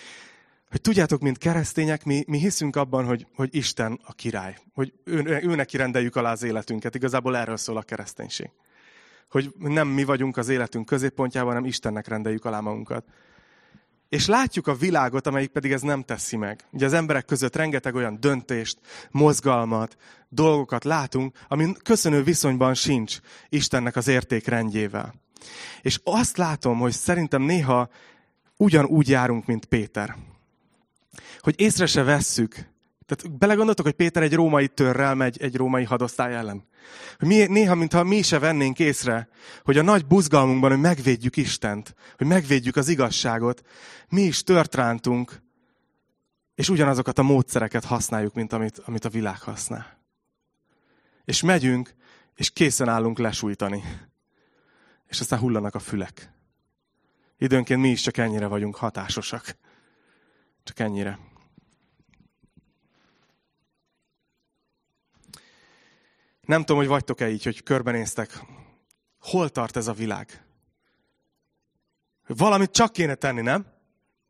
hogy 0.70 0.80
tudjátok, 0.80 1.20
mint 1.20 1.38
keresztények, 1.38 2.04
mi, 2.04 2.24
mi 2.26 2.38
hiszünk 2.38 2.76
abban, 2.76 3.04
hogy, 3.04 3.26
hogy 3.34 3.54
Isten 3.54 4.00
a 4.04 4.12
király. 4.12 4.56
Hogy 4.74 4.92
ő, 5.04 5.40
ő 5.42 5.54
neki 5.54 5.76
rendeljük 5.76 6.16
alá 6.16 6.32
az 6.32 6.42
életünket. 6.42 6.94
Igazából 6.94 7.36
erről 7.36 7.56
szól 7.56 7.76
a 7.76 7.82
kereszténység. 7.82 8.50
Hogy 9.30 9.52
nem 9.58 9.88
mi 9.88 10.04
vagyunk 10.04 10.36
az 10.36 10.48
életünk 10.48 10.86
középpontjában, 10.86 11.52
hanem 11.52 11.68
Istennek 11.68 12.08
rendeljük 12.08 12.44
alá 12.44 12.60
magunkat. 12.60 13.04
És 14.08 14.26
látjuk 14.26 14.66
a 14.66 14.74
világot, 14.74 15.26
amelyik 15.26 15.50
pedig 15.50 15.72
ez 15.72 15.80
nem 15.80 16.02
teszi 16.02 16.36
meg. 16.36 16.64
Ugye 16.70 16.86
az 16.86 16.92
emberek 16.92 17.24
között 17.24 17.56
rengeteg 17.56 17.94
olyan 17.94 18.20
döntést, 18.20 18.78
mozgalmat, 19.10 19.96
dolgokat 20.28 20.84
látunk, 20.84 21.36
ami 21.48 21.72
köszönő 21.82 22.22
viszonyban 22.22 22.74
sincs 22.74 23.18
Istennek 23.48 23.96
az 23.96 24.08
értékrendjével. 24.08 25.14
És 25.82 26.00
azt 26.04 26.36
látom, 26.36 26.78
hogy 26.78 26.92
szerintem 26.92 27.42
néha 27.42 27.88
ugyanúgy 28.56 29.08
járunk, 29.08 29.46
mint 29.46 29.64
Péter. 29.64 30.16
Hogy 31.40 31.60
észre 31.60 31.86
se 31.86 32.02
vesszük. 32.02 32.54
Tehát 33.06 33.38
belegondoltok, 33.38 33.84
hogy 33.84 33.94
Péter 33.94 34.22
egy 34.22 34.34
római 34.34 34.68
törrel 34.68 35.14
megy 35.14 35.36
egy 35.40 35.56
római 35.56 35.84
hadosztály 35.84 36.34
ellen. 36.34 36.64
Hogy 37.18 37.28
mi, 37.28 37.44
néha, 37.46 37.74
mintha 37.74 38.02
mi 38.02 38.22
se 38.22 38.38
vennénk 38.38 38.78
észre, 38.78 39.28
hogy 39.64 39.78
a 39.78 39.82
nagy 39.82 40.06
buzgalmunkban, 40.06 40.70
hogy 40.70 40.80
megvédjük 40.80 41.36
Istent, 41.36 41.94
hogy 42.16 42.26
megvédjük 42.26 42.76
az 42.76 42.88
igazságot, 42.88 43.62
mi 44.08 44.22
is 44.22 44.42
tört 44.42 44.76
és 46.54 46.68
ugyanazokat 46.68 47.18
a 47.18 47.22
módszereket 47.22 47.84
használjuk, 47.84 48.34
mint 48.34 48.52
amit, 48.52 48.78
amit 48.78 49.04
a 49.04 49.08
világ 49.08 49.40
használ. 49.40 49.98
És 51.24 51.42
megyünk, 51.42 51.94
és 52.34 52.50
készen 52.50 52.88
állunk 52.88 53.18
lesújtani. 53.18 53.82
És 55.08 55.20
aztán 55.20 55.38
hullanak 55.38 55.74
a 55.74 55.78
fülek. 55.78 56.32
Időnként 57.38 57.80
mi 57.80 57.88
is 57.88 58.00
csak 58.00 58.16
ennyire 58.16 58.46
vagyunk 58.46 58.76
hatásosak. 58.76 59.56
Csak 60.64 60.78
ennyire. 60.78 61.18
Nem 66.46 66.60
tudom, 66.60 66.76
hogy 66.76 66.86
vagytok-e 66.86 67.28
így, 67.28 67.44
hogy 67.44 67.62
körbenéztek. 67.62 68.40
Hol 69.20 69.48
tart 69.48 69.76
ez 69.76 69.86
a 69.86 69.92
világ? 69.92 70.44
Valamit 72.26 72.70
csak 72.70 72.92
kéne 72.92 73.14
tenni, 73.14 73.40
nem? 73.40 73.66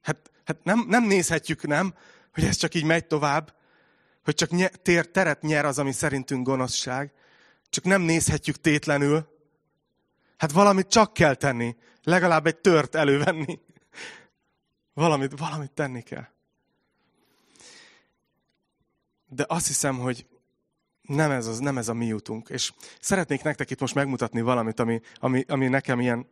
Hát, 0.02 0.30
hát 0.44 0.64
nem, 0.64 0.84
nem 0.88 1.04
nézhetjük, 1.04 1.66
nem? 1.66 1.94
Hogy 2.32 2.44
ez 2.44 2.56
csak 2.56 2.74
így 2.74 2.84
megy 2.84 3.06
tovább. 3.06 3.54
Hogy 4.24 4.34
csak 4.34 4.50
nye, 4.50 4.68
tér, 4.68 5.10
teret 5.10 5.42
nyer 5.42 5.64
az, 5.64 5.78
ami 5.78 5.92
szerintünk 5.92 6.46
gonoszság. 6.46 7.12
Csak 7.68 7.84
nem 7.84 8.02
nézhetjük 8.02 8.56
tétlenül. 8.56 9.28
Hát 10.36 10.52
valamit 10.52 10.88
csak 10.88 11.12
kell 11.12 11.34
tenni. 11.34 11.76
Legalább 12.02 12.46
egy 12.46 12.56
tört 12.56 12.94
elővenni. 12.94 13.60
Valamit, 14.92 15.38
valamit 15.38 15.70
tenni 15.70 16.02
kell. 16.02 16.26
De 19.28 19.44
azt 19.48 19.66
hiszem, 19.66 19.98
hogy 19.98 20.26
nem 21.06 21.30
ez, 21.30 21.46
az, 21.46 21.58
nem 21.58 21.78
ez 21.78 21.88
a 21.88 21.94
mi 21.94 22.12
útunk. 22.12 22.48
És 22.48 22.72
szeretnék 23.00 23.42
nektek 23.42 23.70
itt 23.70 23.80
most 23.80 23.94
megmutatni 23.94 24.40
valamit, 24.40 24.80
ami, 24.80 25.00
ami, 25.14 25.44
ami 25.48 25.68
nekem 25.68 26.00
ilyen, 26.00 26.26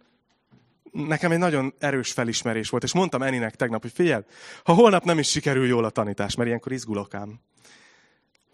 nekem 0.93 1.31
egy 1.31 1.39
nagyon 1.39 1.75
erős 1.79 2.13
felismerés 2.13 2.69
volt. 2.69 2.83
És 2.83 2.93
mondtam 2.93 3.23
Eninek 3.23 3.55
tegnap, 3.55 3.83
hogy 3.83 3.93
figyelj, 3.93 4.23
ha 4.65 4.73
holnap 4.73 5.05
nem 5.05 5.19
is 5.19 5.29
sikerül 5.29 5.67
jól 5.67 5.85
a 5.85 5.91
tanítás, 5.91 6.35
mert 6.35 6.49
ilyenkor 6.49 6.73
izgulok 6.73 7.15
ám 7.15 7.41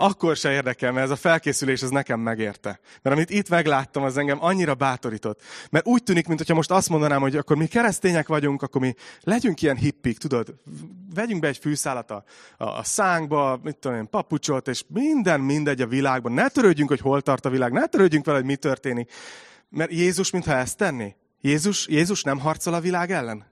akkor 0.00 0.36
se 0.36 0.52
érdekel, 0.52 0.92
mert 0.92 1.04
ez 1.04 1.10
a 1.10 1.16
felkészülés 1.16 1.82
ez 1.82 1.90
nekem 1.90 2.20
megérte. 2.20 2.80
Mert 3.02 3.16
amit 3.16 3.30
itt 3.30 3.48
megláttam, 3.48 4.02
az 4.02 4.16
engem 4.16 4.44
annyira 4.44 4.74
bátorított. 4.74 5.42
Mert 5.70 5.86
úgy 5.86 6.02
tűnik, 6.02 6.26
mintha 6.26 6.54
most 6.54 6.70
azt 6.70 6.88
mondanám, 6.88 7.20
hogy 7.20 7.36
akkor 7.36 7.56
mi 7.56 7.66
keresztények 7.66 8.28
vagyunk, 8.28 8.62
akkor 8.62 8.80
mi 8.80 8.94
legyünk 9.20 9.62
ilyen 9.62 9.76
hippik, 9.76 10.18
tudod, 10.18 10.54
vegyünk 11.14 11.40
be 11.40 11.48
egy 11.48 11.58
fűszálat 11.58 12.10
a, 12.10 12.24
a, 12.56 12.64
a 12.64 12.82
szánkba, 12.82 13.60
mit 13.62 13.76
tudom 13.76 13.96
én, 13.96 14.08
papucsot, 14.08 14.68
és 14.68 14.84
minden 14.88 15.40
mindegy 15.40 15.80
a 15.80 15.86
világban. 15.86 16.32
Ne 16.32 16.48
törődjünk, 16.48 16.88
hogy 16.88 17.00
hol 17.00 17.20
tart 17.20 17.44
a 17.44 17.50
világ, 17.50 17.72
ne 17.72 17.86
törődjünk 17.86 18.24
vele, 18.24 18.38
hogy 18.38 18.46
mi 18.46 18.56
történik. 18.56 19.12
Mert 19.68 19.90
Jézus, 19.90 20.30
mintha 20.30 20.54
ezt 20.54 20.76
tenni. 20.76 21.14
Jézus, 21.40 21.86
Jézus 21.86 22.22
nem 22.22 22.38
harcol 22.38 22.74
a 22.74 22.80
világ 22.80 23.10
ellen? 23.10 23.46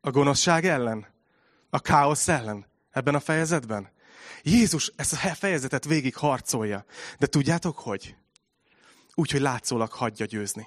A 0.00 0.10
gonoszság 0.10 0.64
ellen? 0.64 1.06
A 1.70 1.80
káosz 1.80 2.28
ellen? 2.28 2.66
Ebben 2.90 3.14
a 3.14 3.20
fejezetben? 3.20 3.90
Jézus 4.42 4.92
ezt 4.96 5.12
a 5.12 5.16
fejezetet 5.16 5.84
végig 5.84 6.16
harcolja. 6.16 6.84
De 7.18 7.26
tudjátok 7.26 7.78
hogy? 7.78 8.16
Úgy, 9.14 9.30
hogy 9.30 9.40
látszólag 9.40 9.92
hagyja 9.92 10.26
győzni. 10.26 10.66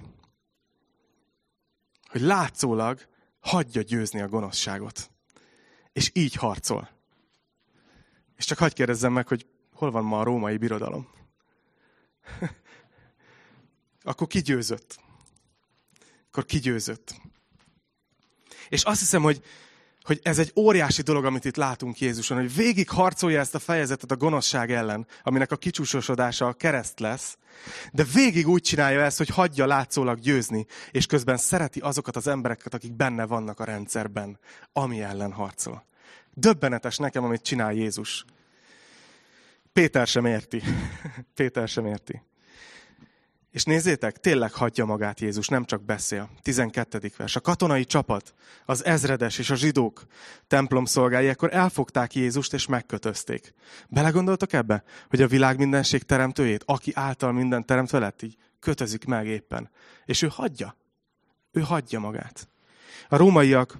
Hogy 2.07 2.21
látszólag 2.21 3.07
hagyja 3.39 3.81
győzni 3.81 4.21
a 4.21 4.27
gonoszságot. 4.27 5.11
És 5.93 6.09
így 6.13 6.33
harcol. 6.33 6.89
És 8.35 8.45
csak 8.45 8.57
hagyd 8.57 8.73
kérdezzem 8.73 9.13
meg, 9.13 9.27
hogy 9.27 9.45
hol 9.73 9.91
van 9.91 10.03
ma 10.03 10.19
a 10.19 10.23
római 10.23 10.57
birodalom? 10.57 11.07
Akkor 14.01 14.27
ki 14.27 14.41
győzött? 14.41 14.99
Akkor 16.27 16.45
ki 16.45 16.59
győzött? 16.59 17.15
És 18.69 18.83
azt 18.83 18.99
hiszem, 18.99 19.21
hogy, 19.21 19.43
hogy 20.03 20.19
ez 20.23 20.39
egy 20.39 20.51
óriási 20.55 21.01
dolog, 21.01 21.25
amit 21.25 21.45
itt 21.45 21.55
látunk 21.55 21.99
Jézuson, 21.99 22.37
hogy 22.37 22.55
végig 22.55 22.89
harcolja 22.89 23.39
ezt 23.39 23.55
a 23.55 23.59
fejezetet 23.59 24.11
a 24.11 24.15
gonoszság 24.15 24.71
ellen, 24.71 25.07
aminek 25.23 25.51
a 25.51 25.55
kicsúsosodása 25.55 26.47
a 26.47 26.53
kereszt 26.53 26.99
lesz, 26.99 27.37
de 27.91 28.03
végig 28.13 28.47
úgy 28.47 28.61
csinálja 28.61 29.01
ezt, 29.01 29.17
hogy 29.17 29.29
hagyja 29.29 29.65
látszólag 29.65 30.19
győzni, 30.19 30.65
és 30.91 31.05
közben 31.05 31.37
szereti 31.37 31.79
azokat 31.79 32.15
az 32.15 32.27
embereket, 32.27 32.73
akik 32.73 32.93
benne 32.95 33.25
vannak 33.25 33.59
a 33.59 33.63
rendszerben, 33.63 34.39
ami 34.73 35.01
ellen 35.01 35.31
harcol. 35.31 35.85
Döbbenetes 36.33 36.97
nekem, 36.97 37.23
amit 37.23 37.41
csinál 37.41 37.73
Jézus. 37.73 38.25
Péter 39.73 40.07
sem 40.07 40.25
érti. 40.25 40.61
Péter 41.35 41.67
sem 41.67 41.85
érti. 41.85 42.21
És 43.53 43.63
nézzétek, 43.63 44.17
tényleg 44.17 44.53
hagyja 44.53 44.85
magát 44.85 45.19
Jézus, 45.19 45.47
nem 45.47 45.65
csak 45.65 45.85
beszél. 45.85 46.29
12. 46.41 47.11
vers. 47.17 47.35
A 47.35 47.39
katonai 47.39 47.85
csapat, 47.85 48.33
az 48.65 48.85
ezredes 48.85 49.37
és 49.37 49.49
a 49.49 49.55
zsidók 49.55 50.05
templom 50.47 50.85
szolgái 50.85 51.29
akkor 51.29 51.53
elfogták 51.53 52.15
Jézust 52.15 52.53
és 52.53 52.65
megkötözték. 52.65 53.53
Belegondoltak 53.89 54.53
ebbe, 54.53 54.83
hogy 55.09 55.21
a 55.21 55.27
világ 55.27 55.57
mindenség 55.57 56.03
teremtőjét, 56.03 56.63
aki 56.65 56.91
által 56.95 57.31
minden 57.31 57.65
teremtve 57.65 57.99
lett, 57.99 58.21
így 58.21 58.37
kötözik 58.59 59.05
meg 59.05 59.27
éppen. 59.27 59.69
És 60.05 60.21
ő 60.21 60.27
hagyja. 60.31 60.77
Ő 61.51 61.61
hagyja 61.61 61.99
magát. 61.99 62.47
A 63.09 63.17
rómaiak 63.17 63.77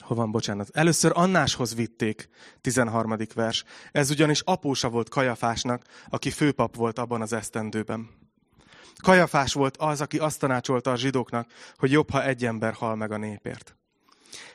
Hol 0.00 0.16
van, 0.16 0.30
bocsánat. 0.30 0.68
Először 0.72 1.12
Annáshoz 1.14 1.74
vitték, 1.74 2.28
13. 2.60 3.16
vers. 3.34 3.64
Ez 3.92 4.10
ugyanis 4.10 4.40
apósa 4.40 4.88
volt 4.88 5.08
Kajafásnak, 5.08 5.84
aki 6.08 6.30
főpap 6.30 6.76
volt 6.76 6.98
abban 6.98 7.20
az 7.20 7.32
esztendőben. 7.32 8.26
Kajafás 9.02 9.52
volt 9.52 9.76
az, 9.76 10.00
aki 10.00 10.18
azt 10.18 10.38
tanácsolta 10.38 10.90
a 10.92 10.96
zsidóknak, 10.96 11.50
hogy 11.76 11.90
jobb, 11.90 12.10
ha 12.10 12.24
egy 12.24 12.44
ember 12.44 12.72
hal 12.72 12.96
meg 12.96 13.12
a 13.12 13.16
népért. 13.16 13.76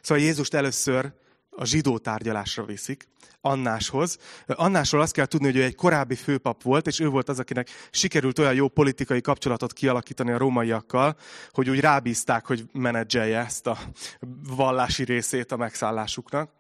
Szóval 0.02 0.24
Jézust 0.24 0.54
először 0.54 1.14
a 1.50 1.66
zsidó 1.66 1.98
tárgyalásra 1.98 2.66
viszik, 2.66 3.08
Annáshoz. 3.46 4.18
Annásról 4.48 5.02
azt 5.02 5.14
kell 5.14 5.26
tudni, 5.26 5.46
hogy 5.46 5.56
ő 5.56 5.64
egy 5.64 5.76
korábbi 5.76 6.16
főpap 6.16 6.62
volt, 6.62 6.88
és 6.88 7.00
ő 7.00 7.08
volt 7.08 7.30
az, 7.30 7.40
akinek 7.40 7.70
sikerült 7.92 8.40
olyan 8.40 8.54
jó 8.54 8.68
politikai 8.68 9.22
kapcsolatot 9.22 9.74
kialakítani 9.74 10.32
a 10.32 10.38
rómaiakkal, 10.38 11.18
hogy 11.52 11.70
úgy 11.70 11.80
rábízták, 11.80 12.46
hogy 12.46 12.66
menedzselje 12.72 13.40
ezt 13.40 13.68
a 13.68 13.78
vallási 14.56 15.04
részét 15.04 15.52
a 15.52 15.58
megszállásuknak. 15.58 16.52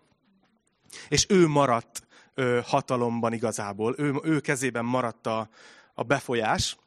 És 1.07 1.25
ő 1.29 1.47
maradt 1.47 2.07
ö, 2.33 2.59
hatalomban 2.65 3.33
igazából, 3.33 3.95
ő, 3.97 4.13
ő 4.23 4.39
kezében 4.39 4.85
maradt 4.85 5.27
a, 5.27 5.49
a 5.93 6.03
befolyás, 6.03 6.77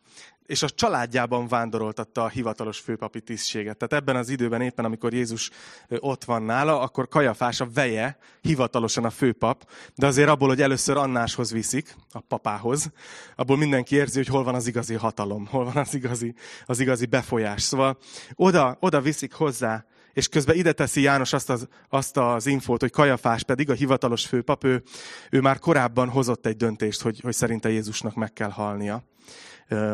és 0.47 0.62
a 0.62 0.71
családjában 0.71 1.49
vándoroltatta 1.49 2.23
a 2.23 2.29
hivatalos 2.29 2.79
főpapi 2.79 3.21
tisztséget. 3.21 3.76
Tehát 3.76 4.05
ebben 4.05 4.17
az 4.17 4.29
időben 4.29 4.61
éppen, 4.61 4.85
amikor 4.85 5.15
Jézus 5.15 5.50
ott 5.88 6.25
van 6.25 6.43
nála, 6.43 6.81
akkor 6.81 7.09
Kajafás 7.09 7.61
a 7.61 7.69
veje, 7.75 8.19
hivatalosan 8.41 9.05
a 9.05 9.11
főpap, 9.11 9.71
de 9.95 10.07
azért 10.07 10.29
abból, 10.29 10.49
hogy 10.49 10.62
először 10.62 10.97
Annáshoz 10.97 11.53
viszik, 11.53 11.97
a 12.11 12.21
papához, 12.21 12.91
abból 13.37 13.57
mindenki 13.57 13.97
érzi, 13.97 14.17
hogy 14.17 14.29
hol 14.29 14.45
van 14.45 14.55
az 14.55 14.67
igazi 14.67 14.95
hatalom, 14.95 15.47
hol 15.47 15.65
van 15.65 15.76
az 15.76 15.95
igazi, 15.95 16.35
az 16.67 16.81
igazi 16.81 17.07
befolyás. 17.07 17.62
Szóval 17.62 17.99
oda, 18.35 18.76
oda 18.81 19.00
viszik 19.00 19.33
hozzá, 19.33 19.85
és 20.16 20.28
közben 20.28 20.56
ide 20.56 20.73
teszi 20.73 21.00
János 21.00 21.32
azt 21.32 21.50
az, 21.50 21.68
azt 21.88 22.16
az 22.16 22.46
infót, 22.46 22.80
hogy 22.80 22.90
Kajafás 22.90 23.42
pedig, 23.42 23.70
a 23.70 23.75
hivatalos 23.75 24.26
főpap, 24.26 24.64
ő, 24.64 24.82
ő 25.30 25.40
már 25.40 25.58
korábban 25.58 26.08
hozott 26.08 26.46
egy 26.46 26.56
döntést, 26.56 27.02
hogy, 27.02 27.20
hogy 27.20 27.35
szerinte 27.35 27.68
Jézusnak 27.68 28.14
meg 28.14 28.32
kell 28.32 28.50
halnia 28.50 29.04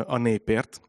a 0.05 0.17
népért. 0.17 0.81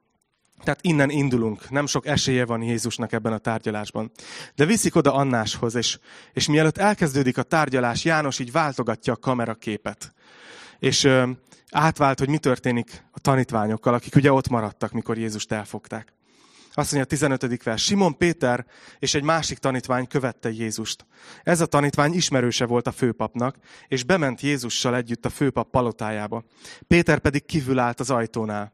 Tehát 0.65 0.79
innen 0.83 1.11
indulunk. 1.11 1.71
Nem 1.71 1.87
sok 1.87 2.07
esélye 2.07 2.45
van 2.45 2.63
Jézusnak 2.63 3.13
ebben 3.13 3.33
a 3.33 3.39
tárgyalásban. 3.39 4.11
De 4.55 4.65
viszik 4.65 4.97
oda 4.97 5.15
Annáshoz, 5.15 5.75
és, 5.75 5.99
és 6.33 6.49
mielőtt 6.49 6.79
elkezdődik 6.79 7.39
a 7.39 7.43
tárgyalás, 7.43 8.05
János 8.05 8.39
így 8.39 8.53
váltogatja 8.53 9.13
a 9.13 9.17
kameraképet. 9.17 10.15
És 10.79 11.05
ö, 11.05 11.31
átvált, 11.71 12.19
hogy 12.19 12.29
mi 12.29 12.39
történik 12.39 13.05
a 13.11 13.21
tanítványokkal, 13.21 13.95
akik 13.95 14.15
ugye 14.15 14.33
ott 14.33 14.49
maradtak, 14.49 14.93
mikor 14.93 15.19
Jézust 15.19 15.53
elfogták. 15.53 16.13
Azt 16.77 16.93
mondja 16.93 17.03
a 17.03 17.37
15. 17.39 17.63
vers. 17.63 17.85
Simon 17.85 18.17
Péter 18.17 18.67
és 18.99 19.15
egy 19.15 19.23
másik 19.23 19.59
tanítvány 19.59 20.07
követte 20.07 20.51
Jézust. 20.51 21.07
Ez 21.43 21.61
a 21.61 21.67
tanítvány 21.67 22.13
ismerőse 22.13 22.67
volt 22.67 22.87
a 22.87 22.93
főpapnak, 22.93 23.57
és 23.89 24.05
bement 24.05 24.41
Jézussal 24.41 24.97
együtt 24.97 25.25
a 25.25 25.31
főpap 25.31 25.71
palotájába. 25.71 26.45
Péter 26.87 27.19
pedig 27.19 27.47
kívül 27.47 27.79
állt 27.79 28.01
az 28.01 28.11
ajtónál. 28.11 28.73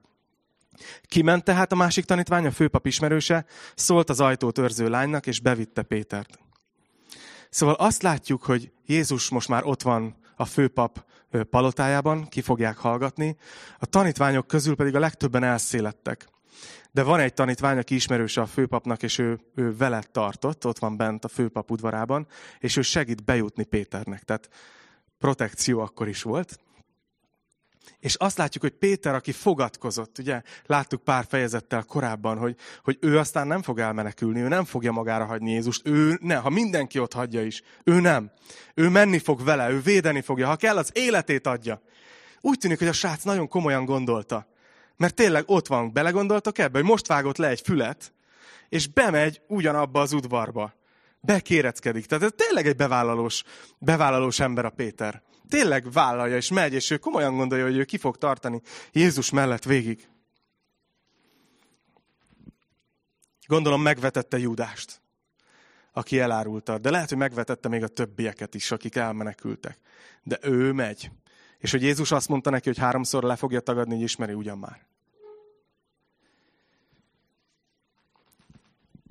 Kiment 1.03 1.45
tehát 1.45 1.73
a 1.73 1.77
másik 1.77 2.05
tanítvány, 2.05 2.47
a 2.47 2.51
főpap 2.51 2.87
ismerőse, 2.87 3.45
szólt 3.75 4.11
az 4.11 4.21
ajtót 4.21 4.59
őrző 4.59 4.89
lánynak, 4.89 5.27
és 5.27 5.41
bevitte 5.41 5.83
Pétert. 5.83 6.39
Szóval 7.51 7.75
azt 7.75 8.03
látjuk, 8.03 8.43
hogy 8.43 8.73
Jézus 8.87 9.31
most 9.31 9.49
már 9.49 9.65
ott 9.65 9.83
van 9.83 10.17
a 10.37 10.45
főpap 10.45 11.05
palotájában, 11.51 12.29
ki 12.29 12.41
fogják 12.41 12.77
hallgatni, 12.77 13.37
a 13.79 13.87
tanítványok 13.87 14.47
közül 14.47 14.77
pedig 14.77 14.95
a 14.95 14.99
legtöbben 14.99 15.43
elszélettek. 15.43 16.29
De 16.93 17.03
van 17.03 17.21
egy 17.21 17.35
tanítvány, 17.35 17.79
aki 17.79 17.95
ismerőse 17.95 18.41
a 18.41 18.47
főpapnak, 18.47 19.03
és 19.03 19.19
ő, 19.19 19.41
ő 19.55 19.77
vele 19.77 20.03
tartott, 20.13 20.67
ott 20.67 20.79
van 20.79 20.97
bent 20.97 21.25
a 21.25 21.29
főpap 21.29 21.71
udvarában, 21.71 22.27
és 22.59 22.77
ő 22.77 22.83
segít 22.83 23.25
bejutni 23.25 23.65
Péternek. 23.65 24.23
Tehát 24.23 24.49
protekció 25.19 25.81
akkor 25.81 26.09
is 26.09 26.23
volt. 26.23 26.59
És 27.99 28.15
azt 28.15 28.39
látjuk, 28.39 28.63
hogy 28.63 28.73
Péter, 28.73 29.15
aki 29.15 29.33
fogadkozott, 29.33 30.19
ugye 30.19 30.43
láttuk 30.67 31.05
pár 31.05 31.25
fejezettel 31.29 31.83
korábban, 31.83 32.39
hogy, 32.39 32.57
hogy 32.83 32.99
ő 33.01 33.19
aztán 33.19 33.47
nem 33.47 33.63
fog 33.63 33.79
elmenekülni, 33.79 34.41
ő 34.41 34.49
nem 34.49 34.65
fogja 34.65 34.93
magára 34.93 35.25
hagyni 35.25 35.51
Jézust, 35.51 35.87
ő 35.87 36.19
ne, 36.21 36.37
ha 36.37 36.51
mindenki 36.51 36.99
ott 36.99 37.13
hagyja 37.13 37.45
is, 37.45 37.63
ő 37.85 38.01
nem. 38.01 38.31
Ő 38.75 38.89
menni 38.89 39.19
fog 39.19 39.45
vele, 39.45 39.71
ő 39.71 39.81
védeni 39.81 40.21
fogja, 40.21 40.47
ha 40.47 40.57
kell, 40.57 40.77
az 40.77 40.91
életét 40.95 41.47
adja. 41.47 41.83
Úgy 42.41 42.59
tűnik, 42.59 42.79
hogy 42.79 42.89
a 42.89 42.93
srác 42.93 43.23
nagyon 43.23 43.49
komolyan 43.49 43.85
gondolta. 43.85 44.47
Mert 45.01 45.15
tényleg 45.15 45.45
ott 45.47 45.67
van, 45.67 45.93
belegondoltak 45.93 46.59
ebbe, 46.59 46.79
hogy 46.79 46.89
most 46.89 47.07
vágott 47.07 47.37
le 47.37 47.49
egy 47.49 47.61
fület, 47.61 48.13
és 48.69 48.87
bemegy 48.87 49.41
ugyanabba 49.47 50.01
az 50.01 50.13
udvarba. 50.13 50.75
Bekéreckedik. 51.21 52.07
Tehát 52.07 52.25
ez 52.25 52.31
tényleg 52.37 52.67
egy 52.67 52.77
bevállalós, 52.77 53.43
bevállalós 53.79 54.41
ember 54.41 54.65
a 54.65 54.71
Péter. 54.71 55.23
Tényleg 55.49 55.93
vállalja, 55.93 56.37
és 56.37 56.51
megy, 56.51 56.73
és 56.73 56.91
ő 56.91 56.97
komolyan 56.97 57.37
gondolja, 57.37 57.65
hogy 57.65 57.77
ő 57.77 57.85
ki 57.85 57.99
fog 57.99 58.17
tartani 58.17 58.61
Jézus 58.93 59.31
mellett 59.31 59.65
végig. 59.65 60.09
Gondolom 63.47 63.83
megvetette 63.83 64.39
Judást, 64.39 65.01
aki 65.93 66.19
elárulta. 66.19 66.79
De 66.79 66.91
lehet, 66.91 67.09
hogy 67.09 67.19
megvetette 67.19 67.69
még 67.69 67.83
a 67.83 67.89
többieket 67.89 68.55
is, 68.55 68.71
akik 68.71 68.97
elmenekültek. 68.97 69.79
De 70.23 70.39
ő 70.43 70.73
megy. 70.73 71.11
És 71.61 71.71
hogy 71.71 71.83
Jézus 71.83 72.13
azt 72.13 72.29
mondta 72.29 72.51
neki, 72.51 72.69
hogy 72.69 72.79
háromszor 72.79 73.23
le 73.23 73.37
fogja 73.37 73.61
tagadni, 73.61 73.95
hogy 73.95 74.03
ismeri 74.03 74.33
ugyan 74.33 74.59
már. 74.59 74.87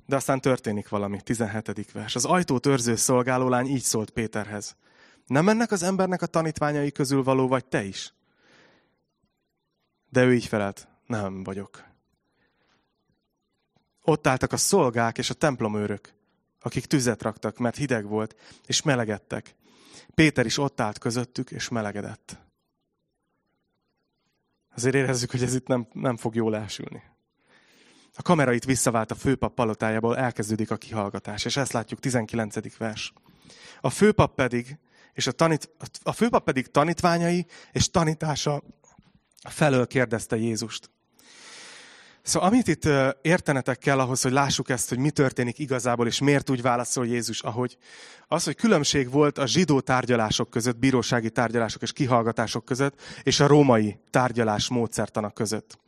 De 0.06 0.16
aztán 0.16 0.42
történik 0.42 0.90
valami, 0.90 1.22
17. 1.22 1.92
vers. 1.92 2.16
Az 2.16 2.26
ajtót 2.26 2.66
őrző 2.66 2.96
szolgálólány 2.96 3.66
így 3.66 3.82
szólt 3.82 4.10
Péterhez. 4.10 4.76
Nem 5.26 5.50
ennek 5.50 5.72
az 5.72 5.84
embernek 5.84 6.22
a 6.22 6.26
tanítványai 6.26 6.92
közül 6.92 7.24
való 7.24 7.48
vagy 7.48 7.66
te 7.66 7.84
is? 7.84 8.14
De 10.10 10.24
ő 10.24 10.34
így 10.34 10.46
felelt, 10.46 10.88
nem 11.06 11.44
vagyok. 11.44 11.84
Ott 14.02 14.28
álltak 14.28 14.52
a 14.52 14.58
szolgák 14.58 15.18
és 15.18 15.30
a 15.30 15.34
templomőrök, 15.34 16.14
akik 16.62 16.86
tüzet 16.86 17.22
raktak, 17.22 17.58
mert 17.58 17.76
hideg 17.76 18.08
volt, 18.08 18.36
és 18.66 18.82
melegedtek. 18.82 19.56
Péter 20.16 20.46
is 20.46 20.58
ott 20.58 20.80
állt 20.80 20.98
közöttük, 20.98 21.52
és 21.52 21.70
melegedett. 21.70 22.38
Azért 24.76 24.96
érezzük, 24.96 25.32
hogy 25.32 25.44
ez 25.44 25.56
itt 25.56 25.68
nem, 25.68 25.88
nem 25.94 26.18
fog 26.18 26.36
jól 26.36 26.56
elsülni. 26.56 27.04
A 28.14 28.22
kamera 28.22 28.54
itt 28.54 28.64
visszavált 28.64 29.12
a 29.12 29.16
főpap 29.16 29.54
palotájából, 29.54 30.18
elkezdődik 30.18 30.72
a 30.72 30.78
kihallgatás, 30.78 31.46
és 31.46 31.58
ezt 31.58 31.72
látjuk 31.72 32.00
19. 32.00 32.78
vers. 32.78 33.14
A 33.82 33.90
főpap 33.90 34.36
pedig, 34.36 34.80
és 35.14 35.28
a, 35.28 35.32
tanít, 35.32 35.70
a 36.04 36.12
főpap 36.12 36.44
pedig 36.44 36.68
tanítványai 36.68 37.46
és 37.72 37.90
tanítása 37.90 38.64
felől 39.50 39.88
kérdezte 39.88 40.36
Jézust. 40.36 40.90
Szóval 42.30 42.50
amit 42.50 42.68
itt 42.68 42.90
értenetek 43.22 43.78
kell 43.78 44.00
ahhoz, 44.00 44.22
hogy 44.22 44.32
lássuk 44.32 44.70
ezt, 44.70 44.90
hogy 44.90 44.98
mi 44.98 45.10
történik 45.10 45.60
igazából, 45.60 46.08
és 46.08 46.20
miért 46.20 46.50
úgy 46.50 46.62
válaszol 46.62 47.08
Jézus, 47.08 47.42
ahogy 47.42 47.78
az, 48.28 48.44
hogy 48.44 48.56
különbség 48.56 49.12
volt 49.12 49.38
a 49.38 49.48
zsidó 49.48 49.80
tárgyalások 49.80 50.50
között, 50.50 50.78
bírósági 50.78 51.30
tárgyalások 51.30 51.82
és 51.82 51.92
kihallgatások 51.92 52.66
között, 52.66 53.02
és 53.24 53.40
a 53.40 53.48
római 53.48 54.00
tárgyalás 54.10 54.70
módszertanak 54.70 55.34
között. 55.34 55.80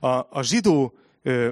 A, 0.00 0.08
a 0.08 0.42
zsidó 0.42 0.94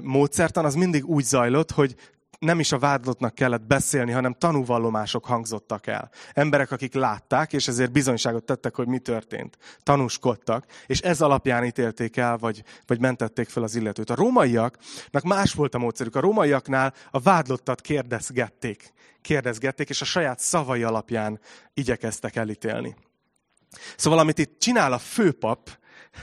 módszertan 0.01 0.65
az 0.65 0.75
mindig 0.75 1.05
úgy 1.05 1.23
zajlott, 1.23 1.71
hogy 1.71 1.95
nem 2.43 2.59
is 2.59 2.71
a 2.71 2.79
vádlottnak 2.79 3.35
kellett 3.35 3.61
beszélni, 3.61 4.11
hanem 4.11 4.33
tanúvallomások 4.33 5.25
hangzottak 5.25 5.87
el. 5.87 6.11
Emberek, 6.33 6.71
akik 6.71 6.93
látták, 6.93 7.53
és 7.53 7.67
ezért 7.67 7.91
bizonyságot 7.91 8.43
tettek, 8.43 8.75
hogy 8.75 8.87
mi 8.87 8.99
történt. 8.99 9.57
Tanúskodtak, 9.83 10.65
és 10.85 10.99
ez 10.99 11.21
alapján 11.21 11.63
ítélték 11.63 12.17
el, 12.17 12.37
vagy, 12.37 12.63
vagy 12.85 12.99
mentették 12.99 13.49
fel 13.49 13.63
az 13.63 13.75
illetőt. 13.75 14.09
A 14.09 14.15
rómaiaknak 14.15 15.23
más 15.23 15.53
volt 15.53 15.75
a 15.75 15.77
módszerük. 15.77 16.15
A 16.15 16.19
rómaiaknál 16.19 16.93
a 17.11 17.19
vádlottat 17.19 17.81
kérdezgették. 17.81 18.93
Kérdezgették, 19.21 19.89
és 19.89 20.01
a 20.01 20.05
saját 20.05 20.39
szavai 20.39 20.83
alapján 20.83 21.39
igyekeztek 21.73 22.35
elítélni. 22.35 22.95
Szóval 23.95 24.19
amit 24.19 24.37
itt 24.37 24.59
csinál 24.59 24.93
a 24.93 24.97
főpap, 24.97 25.69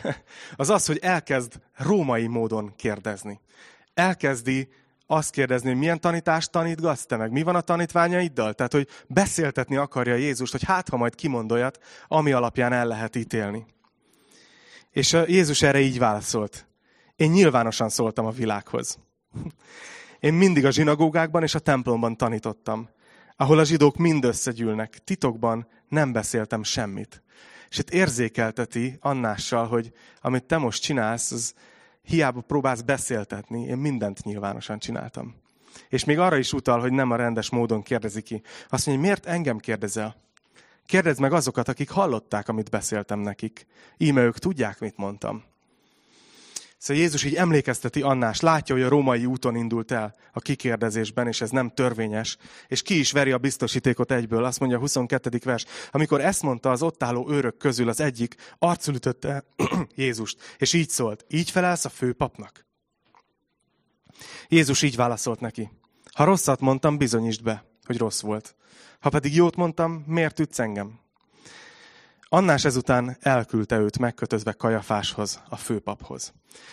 az 0.57 0.71
az, 0.71 0.87
hogy 0.87 0.99
elkezd 0.99 1.61
római 1.77 2.27
módon 2.27 2.73
kérdezni. 2.77 3.41
Elkezdi 3.95 4.69
azt 5.11 5.31
kérdezni, 5.31 5.69
hogy 5.69 5.79
milyen 5.79 6.01
tanítást 6.01 6.51
tanítgatsz 6.51 7.07
te 7.07 7.17
meg, 7.17 7.31
mi 7.31 7.43
van 7.43 7.55
a 7.55 7.61
tanítványaiddal? 7.61 8.55
Tehát, 8.55 8.73
hogy 8.73 8.89
beszéltetni 9.07 9.77
akarja 9.77 10.15
Jézust, 10.15 10.53
hogy 10.53 10.65
hát, 10.65 10.89
ha 10.89 10.97
majd 10.97 11.15
kimond 11.15 11.53
olyat, 11.53 11.79
ami 12.09 12.33
alapján 12.33 12.73
el 12.73 12.87
lehet 12.87 13.17
ítélni. 13.17 13.67
És 14.91 15.17
Jézus 15.27 15.63
erre 15.63 15.81
így 15.81 15.99
válaszolt. 15.99 16.67
Én 17.17 17.31
nyilvánosan 17.31 17.89
szóltam 17.89 18.27
a 18.27 18.31
világhoz. 18.31 18.99
Én 20.21 20.35
mindig 20.35 20.65
a 20.65 20.71
zsinagógákban 20.71 21.43
és 21.43 21.55
a 21.55 21.59
templomban 21.59 22.17
tanítottam, 22.17 22.89
ahol 23.37 23.59
a 23.59 23.65
zsidók 23.65 23.97
mind 23.97 24.25
összegyűlnek. 24.25 24.99
Titokban 25.05 25.67
nem 25.89 26.13
beszéltem 26.13 26.63
semmit. 26.63 27.23
És 27.69 27.79
itt 27.79 27.91
érzékelteti 27.91 28.97
Annással, 29.01 29.67
hogy 29.67 29.93
amit 30.21 30.45
te 30.45 30.59
most 30.59 30.83
csinálsz, 30.83 31.31
az 31.31 31.55
hiába 32.03 32.41
próbálsz 32.41 32.81
beszéltetni, 32.81 33.63
én 33.63 33.77
mindent 33.77 34.25
nyilvánosan 34.25 34.79
csináltam. 34.79 35.35
És 35.89 36.05
még 36.05 36.19
arra 36.19 36.37
is 36.37 36.53
utal, 36.53 36.81
hogy 36.81 36.93
nem 36.93 37.11
a 37.11 37.17
rendes 37.17 37.51
módon 37.51 37.83
kérdezi 37.83 38.23
ki. 38.23 38.43
Azt 38.69 38.87
mondja, 38.87 39.05
miért 39.05 39.27
engem 39.27 39.59
kérdezel? 39.59 40.17
Kérdezd 40.87 41.21
meg 41.21 41.33
azokat, 41.33 41.69
akik 41.69 41.91
hallották, 41.91 42.49
amit 42.49 42.71
beszéltem 42.71 43.19
nekik. 43.19 43.67
Íme 43.97 44.23
ők 44.23 44.39
tudják, 44.39 44.81
mit 44.81 44.97
mondtam. 44.97 45.45
Szóval 46.81 47.03
Jézus 47.03 47.25
így 47.25 47.35
emlékezteti 47.35 48.03
Annás, 48.03 48.41
látja, 48.41 48.75
hogy 48.75 48.85
a 48.85 48.89
római 48.89 49.27
úton 49.27 49.57
indult 49.57 49.91
el 49.91 50.15
a 50.33 50.41
kikérdezésben, 50.41 51.27
és 51.27 51.41
ez 51.41 51.51
nem 51.51 51.69
törvényes, 51.69 52.37
és 52.69 52.83
ki 52.83 52.99
is 52.99 53.13
veri 53.13 53.33
a 53.33 53.39
biztosítékot 53.39 54.13
egyből, 54.13 54.45
azt 54.45 54.61
mondja 54.61 54.77
a 54.77 54.81
22. 54.81 55.39
vers. 55.45 55.65
Amikor 55.91 56.21
ezt 56.21 56.43
mondta 56.43 56.71
az 56.71 56.83
ott 56.83 57.03
álló 57.03 57.31
őrök 57.31 57.57
közül 57.57 57.89
az 57.89 58.01
egyik, 58.01 58.35
arcul 58.59 58.95
ütötte 58.95 59.45
Jézust, 59.95 60.57
és 60.59 60.73
így 60.73 60.89
szólt, 60.89 61.25
így 61.29 61.51
felelsz 61.51 61.85
a 61.85 61.89
főpapnak? 61.89 62.67
Jézus 64.49 64.83
így 64.83 64.97
válaszolt 64.97 65.41
neki, 65.41 65.71
ha 66.13 66.25
rosszat 66.25 66.61
mondtam, 66.61 66.99
bizonyítsd 66.99 67.43
be, 67.43 67.65
hogy 67.85 67.99
rossz 67.99 68.21
volt. 68.21 68.55
Ha 69.01 69.09
pedig 69.09 69.35
jót 69.35 69.57
mondtam, 69.57 70.05
miért 70.07 70.41
ütsz 70.41 70.59
engem? 70.59 71.01
Annás 72.33 72.65
ezután 72.65 73.17
elküldte 73.21 73.79
őt 73.79 73.99
megkötözve 73.99 74.53
Kajafáshoz, 74.53 75.41
a 75.49 75.57
főpaphoz. 75.57 76.33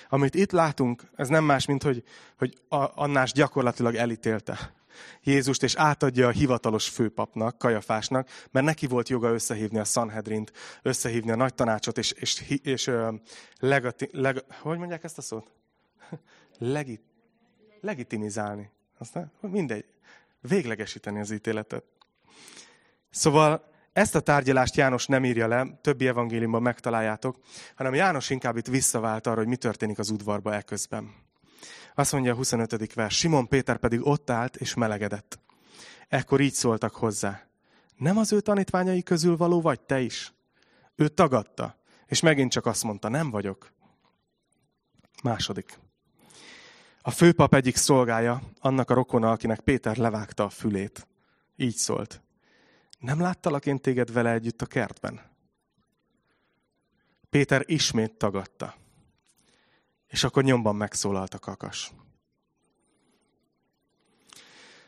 Amit 0.10 0.36
itt 0.36 0.52
látunk, 0.52 1.04
ez 1.15 1.28
nem 1.28 1.43
más, 1.43 1.65
mint 1.65 1.84
hogy, 1.84 2.04
hogy 2.38 2.58
Annás 2.96 3.32
gyakorlatilag 3.32 3.96
elítélte 3.96 4.74
Jézust, 5.24 5.63
és 5.63 5.76
átadja 5.76 6.28
a 6.28 6.32
hivatalos 6.32 6.89
főpapnak, 6.89 7.58
Kajafásnak, 7.58 8.30
mert 8.52 8.65
neki 8.65 8.88
volt 8.88 9.10
joga 9.10 9.30
összehívni 9.30 9.80
a 9.80 9.84
Sanhedrint, 9.84 10.52
összehívni 10.82 11.32
a 11.32 11.36
nagy 11.36 11.54
tanácsot, 11.54 11.98
és, 11.98 12.12
és, 12.12 12.41
és, 12.48 12.60
és 12.63 12.91
legati, 13.60 14.10
leg, 14.12 14.43
hogy 14.62 14.78
mondják 14.78 15.04
ezt 15.04 15.17
a 15.17 15.22
szót? 15.22 15.52
Legit, 16.58 17.02
legitimizálni. 17.82 18.72
Aztán 18.98 19.32
mindegy. 19.39 19.86
Véglegesíteni 20.41 21.20
az 21.20 21.32
ítéletet. 21.32 21.84
Szóval 23.10 23.76
ezt 23.97 24.15
a 24.15 24.19
tárgyalást 24.19 24.75
János 24.75 25.05
nem 25.05 25.25
írja 25.25 25.47
le, 25.47 25.79
többi 25.81 26.07
evangéliumban 26.07 26.62
megtaláljátok, 26.62 27.38
hanem 27.75 27.93
János 27.93 28.29
inkább 28.29 28.57
itt 28.57 28.67
visszavált 28.67 29.27
arra, 29.27 29.38
hogy 29.38 29.47
mi 29.47 29.55
történik 29.55 29.99
az 29.99 30.10
udvarba 30.10 30.55
eközben. 30.55 31.13
Azt 31.95 32.12
mondja 32.12 32.31
a 32.31 32.36
25. 32.36 32.93
vers, 32.93 33.17
Simon 33.17 33.47
Péter 33.47 33.77
pedig 33.77 34.05
ott 34.07 34.29
állt 34.29 34.55
és 34.55 34.73
melegedett. 34.73 35.39
Ekkor 36.07 36.41
így 36.41 36.53
szóltak 36.53 36.95
hozzá. 36.95 37.47
Nem 37.95 38.17
az 38.17 38.31
ő 38.31 38.41
tanítványai 38.41 39.03
közül 39.03 39.38
való 39.38 39.62
vagy 39.62 39.79
te 39.79 39.99
is? 39.99 40.33
Ő 40.95 41.07
tagadta, 41.07 41.75
és 42.05 42.21
megint 42.21 42.51
csak 42.51 42.65
azt 42.65 42.83
mondta, 42.83 43.10
nem 43.10 43.29
vagyok. 43.29 43.71
Második. 45.23 45.79
A 47.01 47.12
főpap 47.12 47.53
egyik 47.53 47.75
szolgája, 47.75 48.41
annak 48.60 48.89
a 48.89 48.93
rokona, 48.93 49.31
akinek 49.31 49.60
Péter 49.60 49.97
levágta 49.97 50.43
a 50.43 50.49
fülét. 50.49 51.07
Így 51.55 51.75
szólt. 51.75 52.21
Nem 52.97 53.19
láttalak 53.19 53.65
én 53.65 53.79
téged 53.79 54.13
vele 54.13 54.31
együtt 54.31 54.62
a 54.62 54.65
kertben? 54.65 55.21
Péter 57.29 57.63
ismét 57.65 58.17
tagadta. 58.17 58.75
És 60.07 60.23
akkor 60.23 60.43
nyomban 60.43 60.75
megszólalt 60.75 61.33
a 61.33 61.39
kakas. 61.39 61.91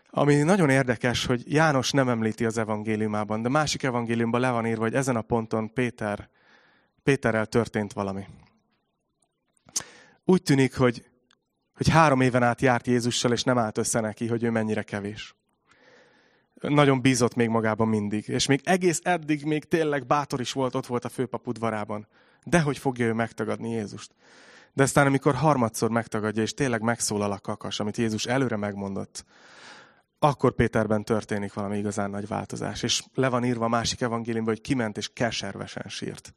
Ami 0.10 0.36
nagyon 0.36 0.70
érdekes, 0.70 1.26
hogy 1.26 1.54
János 1.54 1.92
nem 1.92 2.10
említi 2.10 2.46
az 2.46 2.58
evangéliumában, 2.58 3.42
de 3.42 3.50
másik 3.50 3.84
evangéliumban 3.84 4.42
le 4.42 4.52
van 4.52 4.66
írva, 4.66 4.82
hogy 4.82 4.96
ezen 4.96 5.16
a 5.16 5.22
ponton 5.22 5.74
Péter, 5.74 6.30
Péterrel 7.04 7.46
történt 7.46 7.94
valami. 7.94 8.28
Úgy 10.26 10.44
tűnik, 10.44 10.78
hogy, 10.78 11.10
hogy 11.74 11.90
három 11.90 12.22
éven 12.22 12.44
át 12.44 12.62
járt 12.62 12.88
Jézussal, 12.88 13.32
és 13.32 13.44
nem 13.44 13.58
állt 13.58 13.78
össze 13.78 14.00
neki, 14.00 14.28
hogy 14.28 14.44
ő 14.44 14.50
mennyire 14.50 14.84
kevés 14.84 15.39
nagyon 16.62 17.02
bízott 17.02 17.36
még 17.36 17.50
magában 17.50 17.88
mindig. 17.88 18.28
És 18.28 18.46
még 18.46 18.62
egész 18.64 19.00
eddig 19.04 19.46
még 19.46 19.66
tényleg 19.66 20.06
bátor 20.06 20.40
is 20.40 20.52
volt, 20.52 20.76
ott 20.76 20.86
volt 20.86 21.06
a 21.06 21.10
főpap 21.10 21.48
udvarában. 21.48 22.08
De 22.44 22.62
hogy 22.62 22.78
fogja 22.78 23.06
ő 23.06 23.14
megtagadni 23.14 23.70
Jézust? 23.70 24.12
De 24.74 24.84
aztán, 24.84 25.06
amikor 25.06 25.36
harmadszor 25.36 25.90
megtagadja, 25.90 26.42
és 26.42 26.54
tényleg 26.54 26.82
megszólal 26.82 27.32
a 27.32 27.40
kakas, 27.40 27.80
amit 27.80 27.98
Jézus 27.98 28.26
előre 28.26 28.56
megmondott, 28.56 29.26
akkor 30.20 30.54
Péterben 30.54 31.04
történik 31.04 31.54
valami 31.54 31.78
igazán 31.78 32.10
nagy 32.10 32.28
változás. 32.28 32.84
És 32.84 33.04
le 33.14 33.30
van 33.30 33.46
írva 33.46 33.66
a 33.66 33.70
másik 33.70 34.02
evangéliumban, 34.02 34.54
hogy 34.54 34.64
kiment 34.64 34.98
és 34.98 35.10
keservesen 35.14 35.86
sírt. 35.88 36.34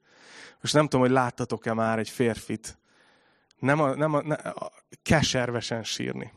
Most 0.60 0.74
nem 0.74 0.84
tudom, 0.84 1.00
hogy 1.00 1.10
láttatok-e 1.10 1.74
már 1.74 1.98
egy 1.98 2.08
férfit, 2.08 2.78
nem 3.58 3.80
a, 3.80 3.94
nem 3.94 4.14
a, 4.14 4.22
ne, 4.22 4.34
a 4.34 4.72
keservesen 5.02 5.84
sírni. 5.84 6.32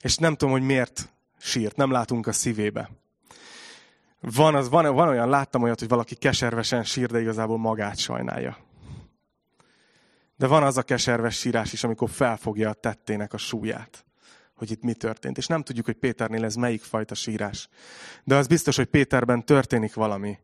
És 0.00 0.16
nem 0.16 0.34
tudom, 0.34 0.52
hogy 0.52 0.62
miért 0.62 1.12
sírt, 1.42 1.76
nem 1.76 1.90
látunk 1.90 2.26
a 2.26 2.32
szívébe. 2.32 2.90
Van, 4.20 4.54
az, 4.54 4.68
van, 4.68 4.94
van 4.94 5.08
olyan, 5.08 5.28
láttam 5.28 5.62
olyat, 5.62 5.78
hogy 5.78 5.88
valaki 5.88 6.14
keservesen 6.14 6.84
sír, 6.84 7.10
de 7.10 7.20
igazából 7.20 7.58
magát 7.58 7.98
sajnálja. 7.98 8.56
De 10.36 10.46
van 10.46 10.62
az 10.62 10.76
a 10.76 10.82
keserves 10.82 11.38
sírás 11.38 11.72
is, 11.72 11.84
amikor 11.84 12.10
felfogja 12.10 12.68
a 12.68 12.72
tettének 12.72 13.32
a 13.32 13.36
súlyát, 13.36 14.04
hogy 14.54 14.70
itt 14.70 14.82
mi 14.82 14.92
történt. 14.92 15.38
És 15.38 15.46
nem 15.46 15.62
tudjuk, 15.62 15.84
hogy 15.84 15.96
Péternél 15.96 16.44
ez 16.44 16.54
melyik 16.54 16.82
fajta 16.82 17.14
sírás. 17.14 17.68
De 18.24 18.36
az 18.36 18.46
biztos, 18.46 18.76
hogy 18.76 18.86
Péterben 18.86 19.44
történik 19.44 19.94
valami. 19.94 20.38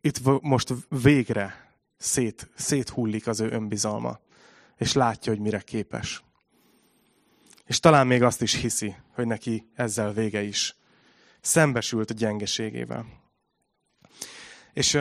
Itt 0.00 0.20
most 0.42 0.74
végre 0.88 1.70
szét, 1.96 2.50
széthullik 2.54 3.26
az 3.26 3.40
ő 3.40 3.50
önbizalma, 3.50 4.20
és 4.76 4.92
látja, 4.92 5.32
hogy 5.32 5.40
mire 5.40 5.60
képes. 5.60 6.25
És 7.66 7.80
talán 7.80 8.06
még 8.06 8.22
azt 8.22 8.42
is 8.42 8.54
hiszi, 8.54 8.94
hogy 9.14 9.26
neki 9.26 9.68
ezzel 9.74 10.12
vége 10.12 10.42
is. 10.42 10.76
Szembesült 11.40 12.10
a 12.10 12.14
gyengeségével. 12.14 13.06
És 14.72 14.98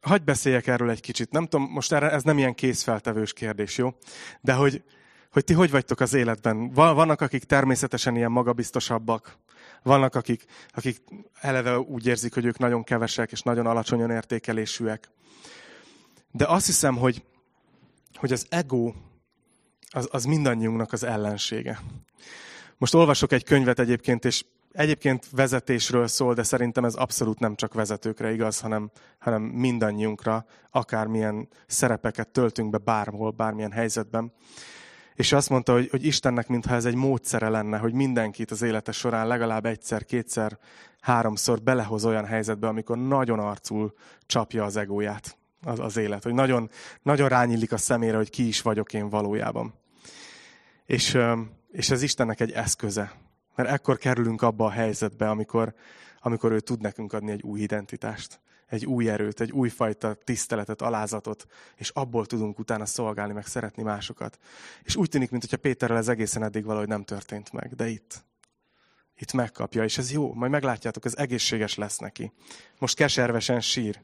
hagyd 0.00 0.24
beszéljek 0.24 0.66
erről 0.66 0.90
egy 0.90 1.00
kicsit. 1.00 1.30
Nem 1.30 1.46
tudom, 1.46 1.70
most 1.70 1.92
erre, 1.92 2.10
ez 2.10 2.22
nem 2.22 2.38
ilyen 2.38 2.54
készfeltevős 2.54 3.32
kérdés, 3.32 3.78
jó? 3.78 3.94
De 4.40 4.52
hogy, 4.52 4.82
hogy 5.30 5.44
ti 5.44 5.52
hogy 5.52 5.70
vagytok 5.70 6.00
az 6.00 6.14
életben? 6.14 6.72
Vannak, 6.72 7.20
akik 7.20 7.44
természetesen 7.44 8.16
ilyen 8.16 8.30
magabiztosabbak, 8.30 9.38
vannak, 9.82 10.14
akik, 10.14 10.44
akik 10.68 11.02
eleve 11.40 11.78
úgy 11.78 12.06
érzik, 12.06 12.34
hogy 12.34 12.44
ők 12.44 12.58
nagyon 12.58 12.84
kevesek 12.84 13.32
és 13.32 13.42
nagyon 13.42 13.66
alacsonyan 13.66 14.10
értékelésűek. 14.10 15.10
De 16.30 16.44
azt 16.44 16.66
hiszem, 16.66 16.96
hogy, 16.96 17.24
hogy 18.14 18.32
az 18.32 18.46
ego 18.48 18.92
az, 19.90 20.08
az 20.10 20.24
mindannyiunknak 20.24 20.92
az 20.92 21.04
ellensége. 21.04 21.80
Most 22.78 22.94
olvasok 22.94 23.32
egy 23.32 23.44
könyvet 23.44 23.78
egyébként, 23.78 24.24
és 24.24 24.44
egyébként 24.72 25.26
vezetésről 25.30 26.06
szól, 26.06 26.34
de 26.34 26.42
szerintem 26.42 26.84
ez 26.84 26.94
abszolút 26.94 27.38
nem 27.38 27.54
csak 27.54 27.74
vezetőkre 27.74 28.32
igaz, 28.32 28.60
hanem, 28.60 28.90
hanem 29.18 29.42
mindannyiunkra, 29.42 30.44
akármilyen 30.70 31.48
szerepeket 31.66 32.28
töltünk 32.28 32.70
be 32.70 32.78
bárhol, 32.78 33.30
bármilyen 33.30 33.72
helyzetben. 33.72 34.32
És 35.14 35.32
azt 35.32 35.48
mondta, 35.48 35.72
hogy, 35.72 35.88
hogy 35.90 36.04
Istennek 36.04 36.48
mintha 36.48 36.74
ez 36.74 36.84
egy 36.84 36.94
módszere 36.94 37.48
lenne, 37.48 37.78
hogy 37.78 37.92
mindenkit 37.92 38.50
az 38.50 38.62
élete 38.62 38.92
során 38.92 39.26
legalább 39.26 39.66
egyszer, 39.66 40.04
kétszer, 40.04 40.58
háromszor 41.00 41.62
belehoz 41.62 42.04
olyan 42.04 42.24
helyzetbe, 42.24 42.68
amikor 42.68 42.98
nagyon 42.98 43.38
arcul 43.38 43.94
csapja 44.26 44.64
az 44.64 44.76
egóját 44.76 45.38
az, 45.62 45.78
az 45.78 45.96
élet, 45.96 46.22
hogy 46.22 46.34
nagyon, 46.34 46.70
nagyon 47.02 47.28
rányillik 47.28 47.72
a 47.72 47.76
szemére, 47.76 48.16
hogy 48.16 48.30
ki 48.30 48.46
is 48.46 48.62
vagyok 48.62 48.92
én 48.92 49.08
valójában. 49.08 49.74
És 50.90 51.18
És 51.70 51.90
ez 51.90 52.02
Istennek 52.02 52.40
egy 52.40 52.52
eszköze. 52.52 53.12
Mert 53.54 53.68
ekkor 53.68 53.98
kerülünk 53.98 54.42
abba 54.42 54.64
a 54.64 54.70
helyzetbe, 54.70 55.30
amikor, 55.30 55.74
amikor 56.20 56.52
ő 56.52 56.60
tud 56.60 56.80
nekünk 56.80 57.12
adni 57.12 57.30
egy 57.30 57.42
új 57.42 57.60
identitást, 57.60 58.40
egy 58.66 58.86
új 58.86 59.10
erőt, 59.10 59.40
egy 59.40 59.52
újfajta 59.52 60.14
tiszteletet, 60.14 60.82
alázatot, 60.82 61.46
és 61.76 61.88
abból 61.88 62.26
tudunk 62.26 62.58
utána 62.58 62.86
szolgálni, 62.86 63.32
meg 63.32 63.46
szeretni 63.46 63.82
másokat. 63.82 64.38
És 64.82 64.96
úgy 64.96 65.08
tűnik, 65.08 65.30
mintha 65.30 65.56
Péterrel 65.56 65.96
ez 65.96 66.08
egészen 66.08 66.42
eddig 66.42 66.64
valahogy 66.64 66.88
nem 66.88 67.04
történt 67.04 67.52
meg, 67.52 67.74
de 67.74 67.88
itt, 67.88 68.24
itt 69.16 69.32
megkapja, 69.32 69.84
és 69.84 69.98
ez 69.98 70.12
jó, 70.12 70.34
majd 70.34 70.50
meglátjátok, 70.50 71.04
ez 71.04 71.16
egészséges 71.16 71.74
lesz 71.74 71.98
neki. 71.98 72.32
Most 72.78 72.96
keservesen 72.96 73.60
sír, 73.60 74.02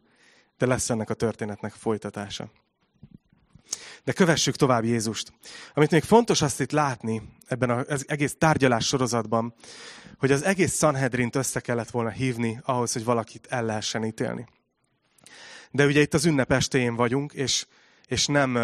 de 0.58 0.66
lesz 0.66 0.90
ennek 0.90 1.10
a 1.10 1.14
történetnek 1.14 1.72
folytatása. 1.72 2.50
De 4.04 4.12
kövessük 4.12 4.56
tovább 4.56 4.84
Jézust. 4.84 5.32
Amit 5.74 5.90
még 5.90 6.02
fontos 6.02 6.42
azt 6.42 6.60
itt 6.60 6.70
látni 6.70 7.22
ebben 7.46 7.70
az 7.70 8.04
egész 8.08 8.34
tárgyalás 8.38 8.86
sorozatban, 8.86 9.54
hogy 10.18 10.32
az 10.32 10.42
egész 10.44 10.76
Sanhedrint 10.76 11.36
össze 11.36 11.60
kellett 11.60 11.90
volna 11.90 12.10
hívni 12.10 12.60
ahhoz, 12.62 12.92
hogy 12.92 13.04
valakit 13.04 13.46
el 13.50 13.64
lehessen 13.64 14.04
ítélni. 14.04 14.46
De 15.70 15.86
ugye 15.86 16.00
itt 16.00 16.14
az 16.14 16.24
ünnep 16.24 16.52
estéjén 16.52 16.96
vagyunk, 16.96 17.32
és, 17.32 17.66
és 18.06 18.26
nem, 18.26 18.56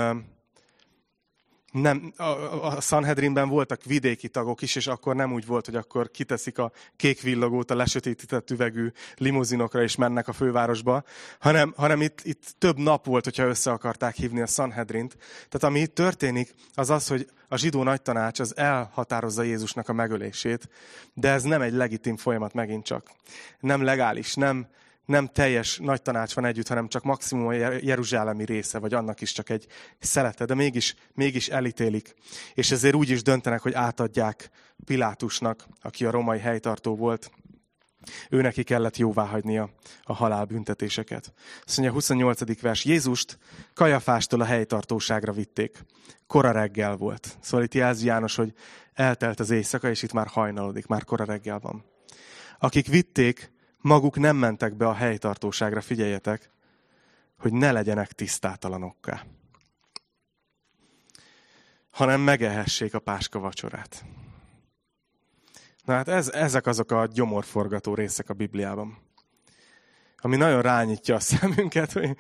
nem, 1.73 2.13
a, 2.17 2.23
a 2.67 2.81
Sanhedrinben 2.81 3.49
voltak 3.49 3.85
vidéki 3.85 4.29
tagok 4.29 4.63
is, 4.63 4.77
és 4.77 4.87
akkor 4.87 5.15
nem 5.15 5.33
úgy 5.33 5.47
volt, 5.47 5.65
hogy 5.65 5.75
akkor 5.75 6.11
kiteszik 6.11 6.59
a 6.59 6.73
kék 6.97 7.21
villogót 7.21 7.71
a 7.71 7.75
lesötétített 7.75 8.51
üvegű 8.51 8.93
limuzinokra, 9.17 9.83
és 9.83 9.97
mennek 9.97 10.29
a 10.29 10.33
fővárosba, 10.33 11.03
hanem, 11.39 11.73
hanem 11.77 12.01
itt, 12.01 12.21
itt 12.23 12.55
több 12.59 12.79
nap 12.79 13.07
volt, 13.07 13.25
hogyha 13.25 13.47
össze 13.47 13.71
akarták 13.71 14.15
hívni 14.15 14.41
a 14.41 14.47
Sanhedrint. 14.47 15.17
Tehát 15.49 15.63
ami 15.63 15.81
itt 15.81 15.95
történik, 15.95 16.55
az 16.75 16.91
az, 16.91 17.09
hogy 17.09 17.27
a 17.49 17.57
zsidó 17.57 17.83
nagytanács 17.83 18.41
az 18.41 18.57
elhatározza 18.57 19.43
Jézusnak 19.43 19.89
a 19.89 19.93
megölését, 19.93 20.69
de 21.15 21.31
ez 21.31 21.43
nem 21.43 21.63
egy 21.63 21.73
legitim 21.73 22.17
folyamat 22.17 22.53
megint 22.53 22.85
csak. 22.85 23.11
Nem 23.61 23.83
legális, 23.83 24.35
nem, 24.35 24.67
nem 25.05 25.27
teljes 25.27 25.79
nagy 25.79 26.03
tanács 26.03 26.35
van 26.35 26.45
együtt, 26.45 26.69
hanem 26.69 26.89
csak 26.89 27.03
maximum 27.03 27.47
a 27.47 27.53
jeruzsálemi 27.81 28.45
része, 28.45 28.79
vagy 28.79 28.95
annak 28.95 29.21
is 29.21 29.33
csak 29.33 29.51
egy 29.51 29.67
szelete, 29.99 30.45
de 30.45 30.55
mégis, 30.55 30.95
mégis 31.15 31.49
elítélik. 31.49 32.15
És 32.55 32.71
ezért 32.71 32.95
úgy 32.95 33.11
is 33.11 33.23
döntenek, 33.23 33.61
hogy 33.61 33.73
átadják 33.73 34.51
Pilátusnak, 34.85 35.67
aki 35.81 36.05
a 36.05 36.11
romai 36.11 36.39
helytartó 36.39 36.97
volt. 36.97 37.31
Ő 38.31 38.41
neki 38.41 38.63
kellett 38.63 38.97
jóváhagynia 38.97 39.71
a 40.03 40.13
halálbüntetéseket. 40.13 41.33
Azt 41.67 41.77
mondja, 41.77 41.95
28. 41.95 42.61
vers. 42.61 42.85
Jézust 42.85 43.39
Kajafástól 43.75 44.41
a 44.41 44.45
helytartóságra 44.45 45.33
vitték. 45.33 45.85
Kora 46.27 46.51
reggel 46.51 46.97
volt. 46.97 47.37
Szóval 47.41 47.65
itt 47.65 47.75
jelzi 47.75 48.07
János, 48.07 48.35
hogy 48.35 48.53
eltelt 48.93 49.41
az 49.41 49.51
éjszaka, 49.51 49.91
és 49.91 50.03
itt 50.03 50.13
már 50.13 50.27
hajnalodik, 50.27 50.87
már 50.87 51.05
kora 51.05 51.25
reggel 51.25 51.59
van. 51.59 51.85
Akik 52.59 52.87
vitték, 52.87 53.52
maguk 53.83 54.19
nem 54.19 54.37
mentek 54.37 54.75
be 54.75 54.87
a 54.87 54.95
helytartóságra, 54.95 55.81
figyeljetek, 55.81 56.51
hogy 57.39 57.53
ne 57.53 57.73
legyenek 57.73 58.13
tisztátalanokká, 58.13 59.25
hanem 61.91 62.21
megehessék 62.21 62.95
a 62.95 62.99
páska 62.99 63.39
vacsorát. 63.39 64.05
Na 65.85 65.95
hát 65.95 66.09
ez, 66.09 66.29
ezek 66.29 66.67
azok 66.67 66.91
a 66.91 67.07
gyomorforgató 67.07 67.95
részek 67.95 68.29
a 68.29 68.35
Bibliában, 68.35 68.99
ami 70.17 70.37
nagyon 70.37 70.63
rányítja 70.63 71.15
a 71.15 71.21
szemünket, 71.35 71.93
hogy 71.93 72.17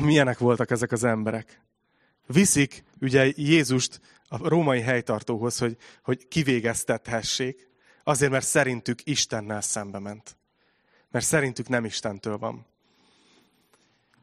milyenek 0.00 0.38
voltak 0.38 0.70
ezek 0.70 0.92
az 0.92 1.04
emberek. 1.04 1.60
Viszik 2.26 2.84
ugye 3.00 3.32
Jézust 3.36 4.00
a 4.28 4.48
római 4.48 4.80
helytartóhoz, 4.80 5.58
hogy, 5.58 5.76
hogy 6.02 6.28
kivégeztethessék, 6.28 7.71
Azért, 8.04 8.30
mert 8.30 8.46
szerintük 8.46 9.06
Istennel 9.06 9.60
szembe 9.60 9.98
ment. 9.98 10.36
Mert 11.10 11.24
szerintük 11.24 11.68
nem 11.68 11.84
Istentől 11.84 12.38
van. 12.38 12.66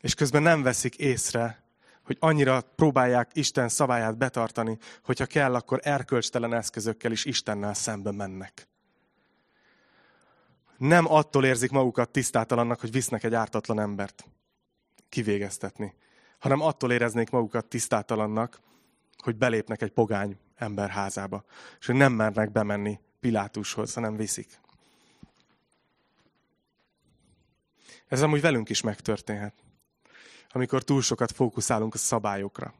És 0.02 0.13
közben 0.13 0.42
nem 0.42 0.62
veszik 0.62 0.96
észre, 0.96 1.63
hogy 2.04 2.18
annyira 2.20 2.62
próbálják 2.62 3.30
Isten 3.34 3.70
szabályát 3.70 4.18
betartani, 4.18 4.78
hogyha 5.04 5.26
kell, 5.26 5.56
akkor 5.56 5.80
erkölcstelen 5.84 6.54
eszközökkel 6.54 7.12
is 7.12 7.26
Istennel 7.26 7.74
szembe 7.74 8.12
mennek. 8.12 8.68
Nem 10.78 11.12
attól 11.12 11.46
érzik 11.46 11.72
magukat 11.72 12.10
tisztátalannak, 12.10 12.80
hogy 12.80 12.92
visznek 12.92 13.24
egy 13.24 13.34
ártatlan 13.34 13.80
embert 13.80 14.26
kivégeztetni, 15.10 15.94
hanem 16.39 16.62
attól 16.62 16.92
éreznék 16.92 17.30
magukat 17.30 17.65
tisztátalannak, 17.65 18.60
hogy 19.18 19.36
belépnek 19.36 19.82
egy 19.82 19.92
pogány 19.92 20.38
ember 20.56 20.89
házába, 20.89 21.44
és 21.80 21.86
hogy 21.86 21.96
nem 21.96 22.13
mernek 22.13 22.52
bemenni 22.52 23.00
Pilátushoz, 23.20 23.94
hanem 23.94 24.16
viszik. 24.16 24.60
Ez 28.08 28.22
amúgy 28.22 28.42
velünk 28.42 28.70
is 28.70 28.82
megtörténhet. 28.82 29.54
Amikor 30.52 30.84
túl 30.84 31.02
sokat 31.02 31.32
fókuszálunk 31.32 31.94
a 31.94 31.98
szabályokra. 31.98 32.74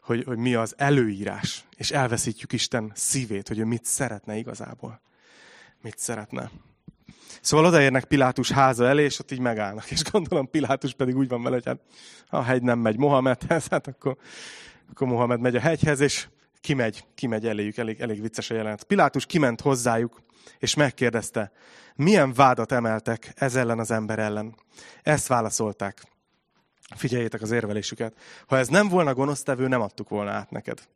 Hogy, 0.00 0.24
hogy 0.24 0.38
mi 0.38 0.54
az 0.54 0.74
előírás. 0.76 1.64
És 1.76 1.90
elveszítjük 1.90 2.52
Isten 2.52 2.92
szívét, 2.94 3.48
hogy 3.48 3.58
ő 3.58 3.64
mit 3.64 3.84
szeretne 3.84 4.36
igazából. 4.36 5.00
Mit 5.80 5.98
szeretne. 5.98 6.50
Szóval 7.40 7.66
odaérnek 7.66 8.04
Pilátus 8.04 8.50
háza 8.50 8.86
elé, 8.86 9.04
és 9.04 9.18
ott 9.18 9.30
így 9.30 9.38
megállnak. 9.38 9.90
És 9.90 10.02
gondolom 10.10 10.50
Pilátus 10.50 10.94
pedig 10.94 11.16
úgy 11.16 11.28
van 11.28 11.42
vele, 11.42 11.54
hogy 11.54 11.64
hát 11.64 11.80
a 12.28 12.42
hegy 12.42 12.62
nem 12.62 12.78
megy 12.78 12.96
Mohamedhez, 12.96 13.66
hát 13.66 13.86
akkor, 13.86 14.16
akkor 14.90 15.06
Mohamed 15.06 15.40
megy 15.40 15.56
a 15.56 15.60
hegyhez, 15.60 16.00
és 16.00 16.28
kimegy, 16.66 17.04
kimegy 17.14 17.46
eléjük, 17.46 17.76
elég, 17.76 18.00
elég 18.00 18.20
vicces 18.20 18.50
a 18.50 18.54
jelenet. 18.54 18.84
Pilátus 18.84 19.26
kiment 19.26 19.60
hozzájuk, 19.60 20.22
és 20.58 20.74
megkérdezte, 20.74 21.52
milyen 21.94 22.32
vádat 22.32 22.72
emeltek 22.72 23.32
ez 23.34 23.56
ellen 23.56 23.78
az 23.78 23.90
ember 23.90 24.18
ellen. 24.18 24.54
Ezt 25.02 25.26
válaszolták. 25.26 26.02
Figyeljétek 26.96 27.42
az 27.42 27.50
érvelésüket. 27.50 28.14
Ha 28.46 28.56
ez 28.56 28.68
nem 28.68 28.88
volna 28.88 29.14
gonosztevő, 29.14 29.68
nem 29.68 29.80
adtuk 29.80 30.08
volna 30.08 30.30
át 30.30 30.50
neked. 30.50 30.88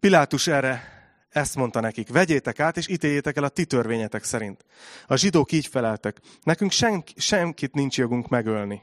Pilátus 0.00 0.46
erre 0.46 0.82
ezt 1.28 1.56
mondta 1.56 1.80
nekik, 1.80 2.08
vegyétek 2.08 2.60
át, 2.60 2.76
és 2.76 2.88
ítéljétek 2.88 3.36
el 3.36 3.44
a 3.44 3.48
ti 3.48 3.64
törvényetek 3.64 4.24
szerint. 4.24 4.64
A 5.06 5.16
zsidók 5.16 5.52
így 5.52 5.66
feleltek, 5.66 6.20
nekünk 6.42 6.70
senk, 6.70 7.08
senkit 7.16 7.74
nincs 7.74 7.98
jogunk 7.98 8.28
megölni. 8.28 8.82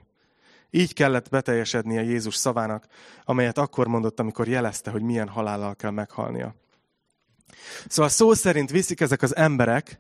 Így 0.72 0.94
kellett 0.94 1.30
beteljesednie 1.30 2.04
Jézus 2.04 2.36
szavának, 2.36 2.88
amelyet 3.24 3.58
akkor 3.58 3.88
mondott, 3.88 4.20
amikor 4.20 4.48
jelezte, 4.48 4.92
hogy 4.92 5.02
milyen 5.02 5.28
halállal 5.28 5.76
kell 5.76 5.92
meghalnia. 5.92 6.56
Szóval 7.88 8.12
szó 8.12 8.34
szerint 8.34 8.70
viszik 8.70 9.02
ezek 9.02 9.22
az 9.22 9.36
emberek, 9.36 10.00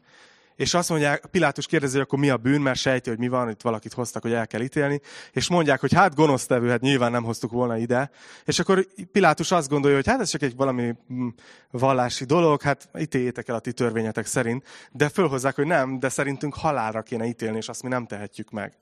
és 0.59 0.73
azt 0.73 0.89
mondják, 0.89 1.25
Pilátus 1.25 1.65
kérdezi, 1.65 1.93
hogy 1.93 2.01
akkor 2.01 2.19
mi 2.19 2.29
a 2.29 2.37
bűn, 2.37 2.61
mert 2.61 2.79
sejti, 2.79 3.09
hogy 3.09 3.19
mi 3.19 3.27
van, 3.27 3.49
itt 3.49 3.61
valakit 3.61 3.93
hoztak, 3.93 4.21
hogy 4.21 4.31
el 4.31 4.47
kell 4.47 4.61
ítélni, 4.61 5.01
és 5.31 5.49
mondják, 5.49 5.79
hogy 5.79 5.93
hát 5.93 6.15
gonosztevő, 6.15 6.69
hát 6.69 6.81
nyilván 6.81 7.11
nem 7.11 7.23
hoztuk 7.23 7.51
volna 7.51 7.77
ide. 7.77 8.09
És 8.45 8.59
akkor 8.59 8.87
Pilátus 9.11 9.51
azt 9.51 9.69
gondolja, 9.69 9.95
hogy 9.95 10.07
hát 10.07 10.19
ez 10.19 10.29
csak 10.29 10.41
egy 10.41 10.55
valami 10.55 10.95
mm, 11.13 11.27
vallási 11.71 12.25
dolog, 12.25 12.61
hát 12.61 12.89
ítéljétek 12.99 13.47
el 13.47 13.55
a 13.55 13.59
ti 13.59 13.73
törvényetek 13.73 14.25
szerint, 14.25 14.63
de 14.91 15.09
fölhozzák, 15.09 15.55
hogy 15.55 15.67
nem, 15.67 15.99
de 15.99 16.09
szerintünk 16.09 16.55
halálra 16.55 17.01
kéne 17.01 17.25
ítélni, 17.25 17.57
és 17.57 17.69
azt 17.69 17.83
mi 17.83 17.89
nem 17.89 18.05
tehetjük 18.05 18.49
meg. 18.49 18.77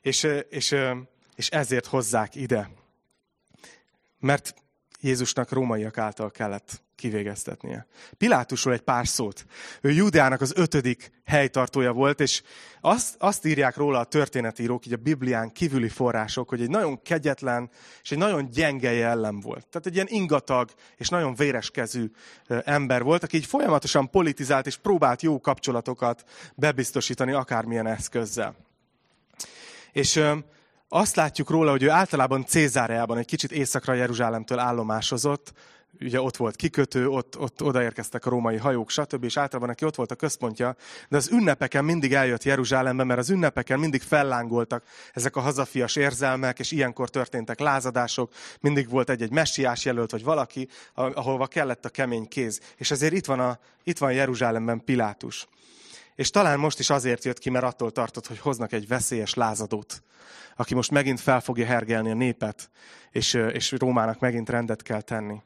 És, 0.00 0.26
és, 0.48 0.76
és 1.34 1.48
ezért 1.48 1.86
hozzák 1.86 2.34
ide. 2.34 2.70
Mert 4.18 4.54
Jézusnak 5.00 5.50
rómaiak 5.50 5.98
által 5.98 6.30
kellett 6.30 6.82
kivégeztetnie. 7.00 7.86
Pilátusról 8.18 8.74
egy 8.74 8.80
pár 8.80 9.08
szót. 9.08 9.44
Ő 9.80 9.90
Júdeának 9.90 10.40
az 10.40 10.52
ötödik 10.56 11.10
helytartója 11.24 11.92
volt, 11.92 12.20
és 12.20 12.42
azt, 12.80 13.14
azt 13.18 13.46
írják 13.46 13.76
róla 13.76 13.98
a 13.98 14.04
történetírók, 14.04 14.86
így 14.86 14.92
a 14.92 14.96
Biblián 14.96 15.52
kívüli 15.52 15.88
források, 15.88 16.48
hogy 16.48 16.60
egy 16.60 16.70
nagyon 16.70 17.02
kegyetlen 17.02 17.70
és 18.02 18.10
egy 18.10 18.18
nagyon 18.18 18.50
gyenge 18.50 18.92
jellem 18.92 19.40
volt. 19.40 19.66
Tehát 19.66 19.86
egy 19.86 19.94
ilyen 19.94 20.06
ingatag 20.10 20.70
és 20.96 21.08
nagyon 21.08 21.34
véreskezű 21.34 22.10
ember 22.64 23.02
volt, 23.02 23.22
aki 23.22 23.36
így 23.36 23.46
folyamatosan 23.46 24.10
politizált 24.10 24.66
és 24.66 24.76
próbált 24.76 25.22
jó 25.22 25.40
kapcsolatokat 25.40 26.24
bebiztosítani 26.54 27.32
akármilyen 27.32 27.86
eszközzel. 27.86 28.69
És 29.92 30.22
azt 30.88 31.16
látjuk 31.16 31.50
róla, 31.50 31.70
hogy 31.70 31.82
ő 31.82 31.90
általában 31.90 32.46
Cézáreában, 32.46 33.18
egy 33.18 33.26
kicsit 33.26 33.52
északra 33.52 33.94
Jeruzsálemtől 33.94 34.58
állomásozott, 34.58 35.52
ugye 36.00 36.20
ott 36.20 36.36
volt 36.36 36.56
kikötő, 36.56 37.08
ott, 37.08 37.38
ott 37.38 37.62
odaérkeztek 37.62 38.26
a 38.26 38.30
római 38.30 38.56
hajók, 38.56 38.90
stb. 38.90 39.24
És 39.24 39.36
általában 39.36 39.68
neki 39.68 39.84
ott 39.84 39.94
volt 39.94 40.10
a 40.10 40.14
központja, 40.14 40.76
de 41.08 41.16
az 41.16 41.30
ünnepeken 41.32 41.84
mindig 41.84 42.12
eljött 42.12 42.44
Jeruzsálembe, 42.44 43.04
mert 43.04 43.18
az 43.18 43.30
ünnepeken 43.30 43.78
mindig 43.78 44.02
fellángoltak 44.02 44.84
ezek 45.12 45.36
a 45.36 45.40
hazafias 45.40 45.96
érzelmek, 45.96 46.58
és 46.58 46.70
ilyenkor 46.70 47.08
történtek 47.08 47.58
lázadások, 47.58 48.32
mindig 48.60 48.88
volt 48.88 49.10
egy-egy 49.10 49.30
messiás 49.30 49.84
jelölt, 49.84 50.10
vagy 50.10 50.24
valaki, 50.24 50.68
ahova 50.94 51.46
kellett 51.46 51.84
a 51.84 51.88
kemény 51.88 52.28
kéz. 52.28 52.60
És 52.76 52.90
ezért 52.90 53.12
itt 53.12 53.26
van, 53.26 53.40
a, 53.40 53.58
itt 53.84 53.98
van 53.98 54.12
Jeruzsálemben 54.12 54.84
Pilátus. 54.84 55.46
És 56.20 56.30
talán 56.30 56.58
most 56.58 56.78
is 56.78 56.90
azért 56.90 57.24
jött 57.24 57.38
ki, 57.38 57.50
mert 57.50 57.64
attól 57.64 57.90
tartott, 57.90 58.26
hogy 58.26 58.38
hoznak 58.38 58.72
egy 58.72 58.88
veszélyes 58.88 59.34
lázadót, 59.34 60.02
aki 60.56 60.74
most 60.74 60.90
megint 60.90 61.20
fel 61.20 61.40
fogja 61.40 61.66
hergelni 61.66 62.10
a 62.10 62.14
népet, 62.14 62.70
és, 63.10 63.34
és 63.34 63.72
Rómának 63.78 64.18
megint 64.18 64.48
rendet 64.48 64.82
kell 64.82 65.00
tenni. 65.00 65.42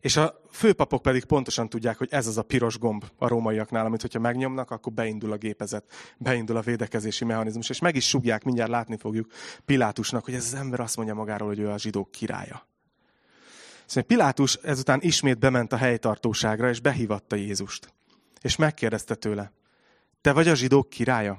És 0.00 0.16
a 0.16 0.40
főpapok 0.50 1.02
pedig 1.02 1.24
pontosan 1.24 1.68
tudják, 1.68 1.98
hogy 1.98 2.08
ez 2.10 2.26
az 2.26 2.38
a 2.38 2.42
piros 2.42 2.78
gomb 2.78 3.04
a 3.16 3.28
rómaiaknál, 3.28 3.86
amit 3.86 4.00
hogyha 4.00 4.18
megnyomnak, 4.18 4.70
akkor 4.70 4.92
beindul 4.92 5.32
a 5.32 5.36
gépezet, 5.36 5.84
beindul 6.18 6.56
a 6.56 6.60
védekezési 6.60 7.24
mechanizmus, 7.24 7.68
és 7.68 7.78
meg 7.78 7.96
is 7.96 8.08
sugják, 8.08 8.44
mindjárt 8.44 8.70
látni 8.70 8.96
fogjuk 8.96 9.32
Pilátusnak, 9.64 10.24
hogy 10.24 10.34
ez 10.34 10.44
az 10.44 10.54
ember 10.54 10.80
azt 10.80 10.96
mondja 10.96 11.14
magáról, 11.14 11.48
hogy 11.48 11.58
ő 11.58 11.68
a 11.68 11.78
zsidók 11.78 12.10
királya. 12.10 12.66
Szóval 13.86 14.02
Pilátus 14.02 14.54
ezután 14.54 15.00
ismét 15.02 15.38
bement 15.38 15.72
a 15.72 15.76
helytartóságra, 15.76 16.68
és 16.68 16.80
behívatta 16.80 17.36
Jézust. 17.36 17.98
És 18.42 18.56
megkérdezte 18.56 19.14
tőle, 19.14 19.52
te 20.20 20.32
vagy 20.32 20.48
a 20.48 20.54
zsidók 20.54 20.88
királya? 20.88 21.38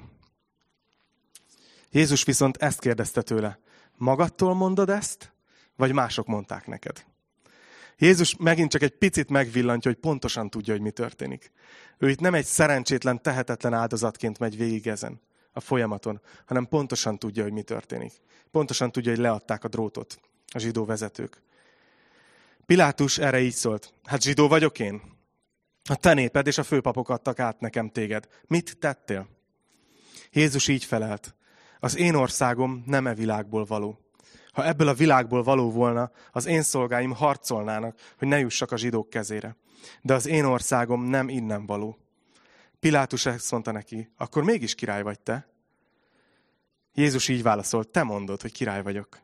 Jézus 1.91 2.23
viszont 2.23 2.57
ezt 2.57 2.79
kérdezte 2.79 3.21
tőle, 3.21 3.59
magadtól 3.97 4.53
mondod 4.53 4.89
ezt, 4.89 5.33
vagy 5.75 5.93
mások 5.93 6.27
mondták 6.27 6.67
neked? 6.67 7.05
Jézus 7.97 8.35
megint 8.35 8.71
csak 8.71 8.81
egy 8.81 8.97
picit 8.97 9.29
megvillantja, 9.29 9.91
hogy 9.91 9.99
pontosan 9.99 10.49
tudja, 10.49 10.73
hogy 10.73 10.81
mi 10.81 10.91
történik. 10.91 11.51
Ő 11.97 12.09
itt 12.09 12.19
nem 12.19 12.33
egy 12.33 12.45
szerencsétlen, 12.45 13.21
tehetetlen 13.21 13.73
áldozatként 13.73 14.39
megy 14.39 14.57
végig 14.57 14.87
ezen 14.87 15.21
a 15.53 15.59
folyamaton, 15.59 16.21
hanem 16.45 16.67
pontosan 16.67 17.19
tudja, 17.19 17.43
hogy 17.43 17.51
mi 17.51 17.61
történik. 17.61 18.13
Pontosan 18.51 18.91
tudja, 18.91 19.11
hogy 19.11 19.19
leadták 19.19 19.63
a 19.63 19.67
drótot 19.67 20.19
a 20.47 20.59
zsidó 20.59 20.85
vezetők. 20.85 21.41
Pilátus 22.65 23.17
erre 23.17 23.39
így 23.39 23.53
szólt. 23.53 23.93
Hát 24.03 24.21
zsidó 24.21 24.47
vagyok 24.47 24.79
én? 24.79 25.01
A 25.89 25.95
te 25.95 26.13
néped 26.13 26.47
és 26.47 26.57
a 26.57 26.63
főpapok 26.63 27.09
adtak 27.09 27.39
át 27.39 27.59
nekem 27.59 27.89
téged. 27.89 28.27
Mit 28.47 28.77
tettél? 28.77 29.27
Jézus 30.31 30.67
így 30.67 30.85
felelt. 30.85 31.35
Az 31.79 31.97
én 31.97 32.15
országom 32.15 32.83
nem 32.85 33.07
e 33.07 33.13
világból 33.13 33.65
való. 33.65 33.99
Ha 34.51 34.65
ebből 34.65 34.87
a 34.87 34.93
világból 34.93 35.43
való 35.43 35.71
volna, 35.71 36.11
az 36.31 36.45
én 36.45 36.61
szolgáim 36.61 37.11
harcolnának, 37.11 37.99
hogy 38.17 38.27
ne 38.27 38.39
jussak 38.39 38.71
a 38.71 38.77
zsidók 38.77 39.09
kezére. 39.09 39.55
De 40.01 40.13
az 40.13 40.25
én 40.25 40.45
országom 40.45 41.03
nem 41.03 41.29
innen 41.29 41.65
való. 41.65 41.97
Pilátus 42.79 43.25
ezt 43.25 43.51
mondta 43.51 43.71
neki, 43.71 44.11
akkor 44.17 44.43
mégis 44.43 44.75
király 44.75 45.01
vagy 45.01 45.19
te? 45.19 45.47
Jézus 46.93 47.27
így 47.27 47.43
válaszolt, 47.43 47.87
te 47.87 48.03
mondod, 48.03 48.41
hogy 48.41 48.51
király 48.51 48.81
vagyok. 48.81 49.21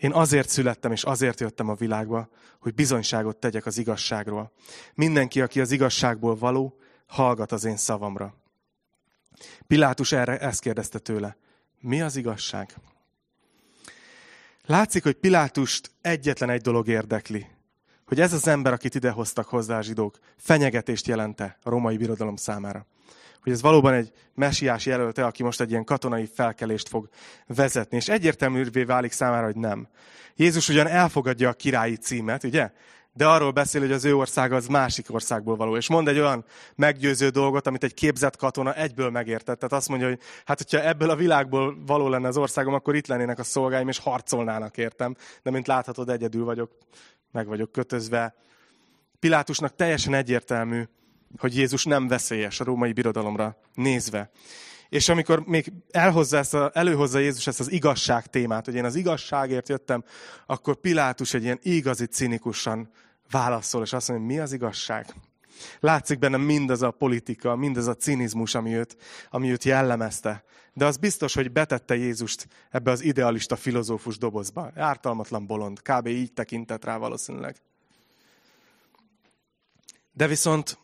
Én 0.00 0.12
azért 0.12 0.48
születtem, 0.48 0.92
és 0.92 1.02
azért 1.02 1.40
jöttem 1.40 1.68
a 1.68 1.74
világba, 1.74 2.28
hogy 2.60 2.74
bizonyságot 2.74 3.36
tegyek 3.36 3.66
az 3.66 3.78
igazságról. 3.78 4.52
Mindenki, 4.94 5.40
aki 5.40 5.60
az 5.60 5.70
igazságból 5.70 6.36
való, 6.36 6.78
hallgat 7.06 7.52
az 7.52 7.64
én 7.64 7.76
szavamra. 7.76 8.34
Pilátus 9.66 10.12
erre 10.12 10.38
ezt 10.38 10.60
kérdezte 10.60 10.98
tőle. 10.98 11.36
Mi 11.80 12.00
az 12.00 12.16
igazság? 12.16 12.74
Látszik, 14.66 15.02
hogy 15.02 15.14
Pilátust 15.14 15.90
egyetlen 16.00 16.50
egy 16.50 16.60
dolog 16.60 16.88
érdekli. 16.88 17.46
Hogy 18.06 18.20
ez 18.20 18.32
az 18.32 18.46
ember, 18.46 18.72
akit 18.72 18.94
idehoztak 18.94 19.48
hozzá 19.48 19.78
a 19.78 19.82
zsidók, 19.82 20.18
fenyegetést 20.36 21.06
jelente 21.06 21.58
a 21.62 21.70
római 21.70 21.96
birodalom 21.96 22.36
számára. 22.36 22.86
Hogy 23.42 23.52
ez 23.52 23.62
valóban 23.62 23.92
egy 23.92 24.12
mesiás 24.34 24.86
jelölte, 24.86 25.24
aki 25.24 25.42
most 25.42 25.60
egy 25.60 25.70
ilyen 25.70 25.84
katonai 25.84 26.30
felkelést 26.34 26.88
fog 26.88 27.08
vezetni. 27.46 27.96
És 27.96 28.08
egyértelművé 28.08 28.84
válik 28.84 29.12
számára, 29.12 29.44
hogy 29.44 29.56
nem. 29.56 29.88
Jézus 30.36 30.68
ugyan 30.68 30.86
elfogadja 30.86 31.48
a 31.48 31.52
királyi 31.52 31.96
címet, 31.96 32.44
ugye? 32.44 32.70
de 33.12 33.26
arról 33.26 33.50
beszél, 33.50 33.80
hogy 33.80 33.92
az 33.92 34.04
ő 34.04 34.16
országa 34.16 34.56
az 34.56 34.66
másik 34.66 35.14
országból 35.14 35.56
való. 35.56 35.76
És 35.76 35.88
mond 35.88 36.08
egy 36.08 36.18
olyan 36.18 36.44
meggyőző 36.74 37.28
dolgot, 37.28 37.66
amit 37.66 37.84
egy 37.84 37.94
képzett 37.94 38.36
katona 38.36 38.74
egyből 38.74 39.10
megértett. 39.10 39.58
Tehát 39.58 39.72
azt 39.72 39.88
mondja, 39.88 40.08
hogy 40.08 40.18
hát 40.44 40.58
hogyha 40.58 40.86
ebből 40.88 41.10
a 41.10 41.16
világból 41.16 41.76
való 41.86 42.08
lenne 42.08 42.28
az 42.28 42.36
országom, 42.36 42.74
akkor 42.74 42.94
itt 42.94 43.06
lennének 43.06 43.38
a 43.38 43.42
szolgáim, 43.42 43.88
és 43.88 43.98
harcolnának 43.98 44.76
értem. 44.76 45.16
De 45.42 45.50
mint 45.50 45.66
láthatod, 45.66 46.08
egyedül 46.08 46.44
vagyok, 46.44 46.70
meg 47.32 47.46
vagyok 47.46 47.72
kötözve. 47.72 48.34
Pilátusnak 49.18 49.74
teljesen 49.74 50.14
egyértelmű, 50.14 50.82
hogy 51.38 51.56
Jézus 51.56 51.84
nem 51.84 52.08
veszélyes 52.08 52.60
a 52.60 52.64
római 52.64 52.92
birodalomra 52.92 53.56
nézve. 53.74 54.30
És 54.88 55.08
amikor 55.08 55.40
még 55.46 55.72
elhozza 55.90 56.36
ezt 56.36 56.54
a, 56.54 56.70
előhozza 56.74 57.18
Jézus 57.18 57.46
ezt 57.46 57.60
az 57.60 57.70
igazság 57.72 58.26
témát, 58.26 58.64
hogy 58.64 58.74
én 58.74 58.84
az 58.84 58.94
igazságért 58.94 59.68
jöttem, 59.68 60.04
akkor 60.46 60.76
Pilátus 60.76 61.34
egy 61.34 61.42
ilyen 61.42 61.58
igazi 61.62 62.06
cinikusan 62.06 62.90
válaszol, 63.30 63.82
és 63.82 63.92
azt 63.92 64.08
mondja, 64.08 64.26
mi 64.26 64.38
az 64.38 64.52
igazság? 64.52 65.14
Látszik 65.80 66.18
benne 66.18 66.36
mindaz 66.36 66.82
a 66.82 66.90
politika, 66.90 67.56
mindaz 67.56 67.86
a 67.86 67.94
cinizmus, 67.94 68.54
ami 68.54 68.74
őt, 68.74 68.96
ami 69.30 69.50
őt 69.50 69.64
jellemezte. 69.64 70.44
De 70.72 70.84
az 70.84 70.96
biztos, 70.96 71.34
hogy 71.34 71.52
betette 71.52 71.96
Jézust 71.96 72.48
ebbe 72.70 72.90
az 72.90 73.02
idealista 73.02 73.56
filozófus 73.56 74.18
dobozba. 74.18 74.70
Ártalmatlan 74.76 75.46
bolond. 75.46 75.82
Kb. 75.82 76.06
így 76.06 76.32
tekintett 76.32 76.84
rá 76.84 76.96
valószínűleg. 76.96 77.56
De 80.12 80.26
viszont 80.26 80.78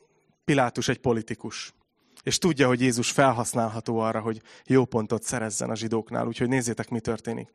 Pilátus 0.47 0.89
egy 0.89 0.99
politikus. 0.99 1.75
És 2.23 2.39
tudja, 2.39 2.67
hogy 2.67 2.81
Jézus 2.81 3.11
felhasználható 3.11 3.99
arra, 3.99 4.21
hogy 4.21 4.43
jó 4.65 4.85
pontot 4.85 5.23
szerezzen 5.23 5.71
a 5.71 5.77
zsidóknál. 5.77 6.27
Úgyhogy 6.27 6.49
nézzétek, 6.49 6.89
mi 6.89 7.01
történik. 7.01 7.51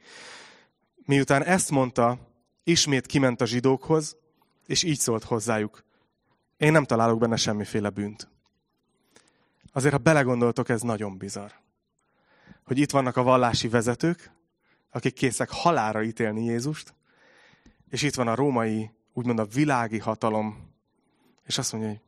Miután 1.05 1.43
ezt 1.43 1.71
mondta, 1.71 2.19
ismét 2.63 3.05
kiment 3.05 3.41
a 3.41 3.45
zsidókhoz, 3.45 4.17
és 4.65 4.83
így 4.83 4.99
szólt 4.99 5.23
hozzájuk. 5.23 5.83
Én 6.57 6.71
nem 6.71 6.85
találok 6.85 7.19
benne 7.19 7.35
semmiféle 7.35 7.89
bűnt. 7.89 8.29
Azért, 9.71 9.93
ha 9.93 9.99
belegondoltok, 9.99 10.69
ez 10.69 10.81
nagyon 10.81 11.17
bizarr. 11.17 11.51
Hogy 12.63 12.77
itt 12.77 12.91
vannak 12.91 13.17
a 13.17 13.23
vallási 13.23 13.67
vezetők, 13.67 14.31
akik 14.89 15.13
készek 15.13 15.49
halára 15.49 16.03
ítélni 16.03 16.43
Jézust, 16.43 16.93
és 17.89 18.01
itt 18.01 18.15
van 18.15 18.27
a 18.27 18.35
római, 18.35 18.91
úgymond 19.13 19.39
a 19.39 19.45
világi 19.45 19.99
hatalom, 19.99 20.73
és 21.45 21.57
azt 21.57 21.71
mondja, 21.71 21.89
hogy 21.89 22.01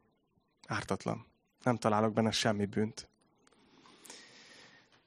ártatlan. 0.67 1.25
Nem 1.63 1.77
találok 1.77 2.13
benne 2.13 2.31
semmi 2.31 2.65
bűnt. 2.65 3.09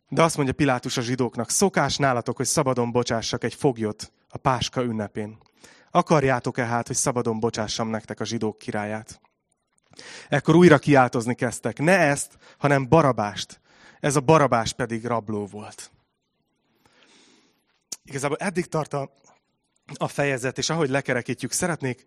De 0.08 0.22
azt 0.22 0.36
mondja 0.36 0.54
Pilátus 0.54 0.96
a 0.96 1.00
zsidóknak, 1.00 1.50
szokás 1.50 1.96
nálatok, 1.96 2.36
hogy 2.36 2.46
szabadon 2.46 2.92
bocsássak 2.92 3.44
egy 3.44 3.54
foglyot 3.54 4.12
a 4.28 4.38
Páska 4.38 4.82
ünnepén. 4.82 5.38
Akarjátok-e 5.90 6.64
hát, 6.64 6.86
hogy 6.86 6.96
szabadon 6.96 7.40
bocsássam 7.40 7.88
nektek 7.88 8.20
a 8.20 8.24
zsidók 8.24 8.58
királyát? 8.58 9.20
Ekkor 10.28 10.54
újra 10.54 10.78
kiáltozni 10.78 11.34
kezdtek. 11.34 11.78
Ne 11.78 11.98
ezt, 11.98 12.38
hanem 12.58 12.88
Barabást. 12.88 13.60
Ez 14.00 14.16
a 14.16 14.20
Barabás 14.20 14.72
pedig 14.72 15.04
rabló 15.04 15.46
volt. 15.46 15.90
Igazából 18.04 18.36
eddig 18.36 18.66
tart 18.66 18.92
a, 18.92 19.12
a 19.94 20.08
fejezet, 20.08 20.58
és 20.58 20.70
ahogy 20.70 20.88
lekerekítjük, 20.88 21.52
szeretnék, 21.52 22.06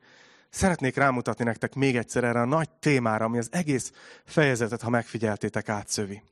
szeretnék 0.49 0.95
rámutatni 0.95 1.43
nektek 1.43 1.73
még 1.73 1.97
egyszer 1.97 2.23
erre 2.23 2.41
a 2.41 2.45
nagy 2.45 2.69
témára, 2.69 3.25
ami 3.25 3.37
az 3.37 3.49
egész 3.51 3.91
fejezetet, 4.25 4.81
ha 4.81 4.89
megfigyeltétek, 4.89 5.69
átszövi. 5.69 6.23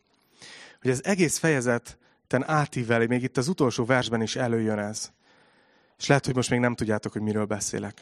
Hogy 0.82 0.91
az 0.91 1.06
egész 1.06 1.38
fejezeten 1.38 2.43
átívelé, 2.45 3.06
még 3.06 3.23
itt 3.23 3.38
az 3.38 3.47
utolsó 3.47 3.86
versben 3.86 4.21
is 4.21 4.36
előjön 4.36 4.80
ez. 4.80 5.12
És 5.97 6.08
lehet, 6.08 6.25
hogy 6.25 6.36
most 6.36 6.49
még 6.49 6.60
nem 6.60 6.75
tudjátok, 6.75 7.12
hogy 7.12 7.21
miről 7.21 7.45
beszélek. 7.45 8.01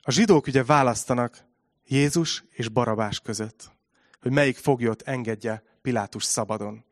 A 0.00 0.10
zsidók 0.10 0.46
ugye 0.46 0.64
választanak 0.64 1.44
Jézus 1.86 2.44
és 2.50 2.68
Barabás 2.68 3.20
között, 3.20 3.70
hogy 4.20 4.32
melyik 4.32 4.56
foglyot 4.56 5.02
engedje 5.02 5.62
Pilátus 5.82 6.24
szabadon. 6.24 6.84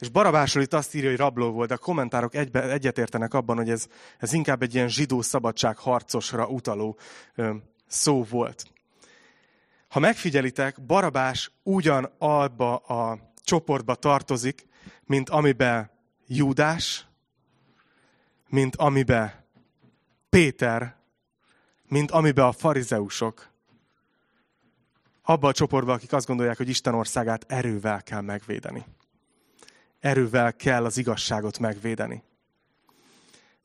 És 0.00 0.08
Barabásról 0.08 0.62
itt 0.62 0.72
azt 0.72 0.94
írja, 0.94 1.08
hogy 1.08 1.18
rabló 1.18 1.50
volt, 1.50 1.68
de 1.68 1.74
a 1.74 1.78
kommentárok 1.78 2.34
egybe, 2.34 2.70
egyetértenek 2.70 3.34
abban, 3.34 3.56
hogy 3.56 3.70
ez, 3.70 3.86
ez 4.18 4.32
inkább 4.32 4.62
egy 4.62 4.74
ilyen 4.74 4.88
zsidó 4.88 5.22
szabadság 5.22 5.76
harcosra 5.76 6.46
utaló 6.46 6.98
ö, 7.34 7.54
szó 7.86 8.24
volt. 8.24 8.64
Ha 9.88 9.98
megfigyelitek, 9.98 10.82
Barabás 10.82 11.50
ugyan 11.62 12.12
abba 12.18 12.76
a 12.76 13.18
csoportba 13.42 13.94
tartozik, 13.94 14.66
mint 15.04 15.28
amiben 15.28 15.90
Júdás, 16.26 17.06
mint 18.48 18.76
amibe 18.76 19.44
Péter, 20.28 20.96
mint 21.88 22.10
amibe 22.10 22.44
a 22.44 22.52
farizeusok. 22.52 23.48
Abba 25.22 25.48
a 25.48 25.52
csoportba, 25.52 25.92
akik 25.92 26.12
azt 26.12 26.26
gondolják, 26.26 26.56
hogy 26.56 26.68
Isten 26.68 26.94
országát 26.94 27.44
erővel 27.48 28.02
kell 28.02 28.20
megvédeni. 28.20 28.84
Erővel 30.00 30.56
kell 30.56 30.84
az 30.84 30.96
igazságot 30.96 31.58
megvédeni. 31.58 32.22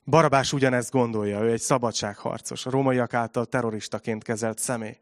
Barabás 0.05 0.53
ugyanezt 0.53 0.91
gondolja, 0.91 1.39
ő 1.39 1.51
egy 1.51 1.61
szabadságharcos, 1.61 2.65
a 2.65 2.69
rómaiak 2.69 3.13
által 3.13 3.45
terroristaként 3.45 4.23
kezelt 4.23 4.59
személy. 4.59 4.97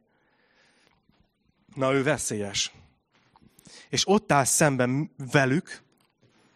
Na, 1.75 1.93
ő 1.93 2.03
veszélyes. 2.03 2.71
És 3.89 4.07
ott 4.07 4.31
áll 4.31 4.43
szemben 4.43 5.11
velük, 5.31 5.65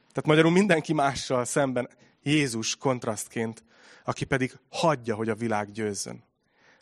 tehát 0.07 0.25
magyarul 0.25 0.51
mindenki 0.51 0.93
mással 0.93 1.45
szemben 1.45 1.89
Jézus 2.23 2.75
kontrasztként, 2.75 3.63
aki 4.03 4.25
pedig 4.25 4.57
hagyja, 4.69 5.15
hogy 5.15 5.29
a 5.29 5.35
világ 5.35 5.71
győzzön. 5.71 6.23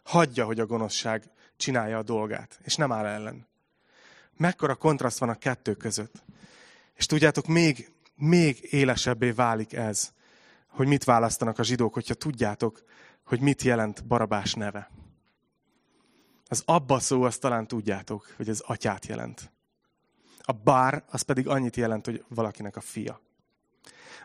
Hagyja, 0.03 0.45
hogy 0.45 0.59
a 0.59 0.65
gonoszság 0.65 1.23
csinálja 1.57 1.97
a 1.97 2.03
dolgát, 2.03 2.59
és 2.63 2.75
nem 2.75 2.91
áll 2.91 3.05
ellen. 3.05 3.47
Mekkora 4.37 4.75
kontraszt 4.75 5.17
van 5.17 5.29
a 5.29 5.37
kettő 5.37 5.73
között. 5.73 6.23
És 6.95 7.05
tudjátok, 7.05 7.47
még, 7.47 7.91
még 8.15 8.67
élesebbé 8.69 9.31
válik 9.31 9.73
ez, 9.73 10.13
hogy 10.67 10.87
mit 10.87 11.03
választanak 11.03 11.59
a 11.59 11.63
zsidók, 11.63 11.93
hogyha 11.93 12.13
tudjátok, 12.13 12.83
hogy 13.25 13.39
mit 13.39 13.61
jelent 13.61 14.05
Barabás 14.05 14.53
neve. 14.53 14.91
Az 16.47 16.61
abba 16.65 16.99
szó, 16.99 17.23
azt 17.23 17.41
talán 17.41 17.67
tudjátok, 17.67 18.33
hogy 18.35 18.49
ez 18.49 18.59
atyát 18.59 19.05
jelent. 19.05 19.51
A 20.41 20.51
bár, 20.51 21.03
az 21.09 21.21
pedig 21.21 21.47
annyit 21.47 21.75
jelent, 21.75 22.05
hogy 22.05 22.25
valakinek 22.27 22.75
a 22.75 22.81
fia. 22.81 23.21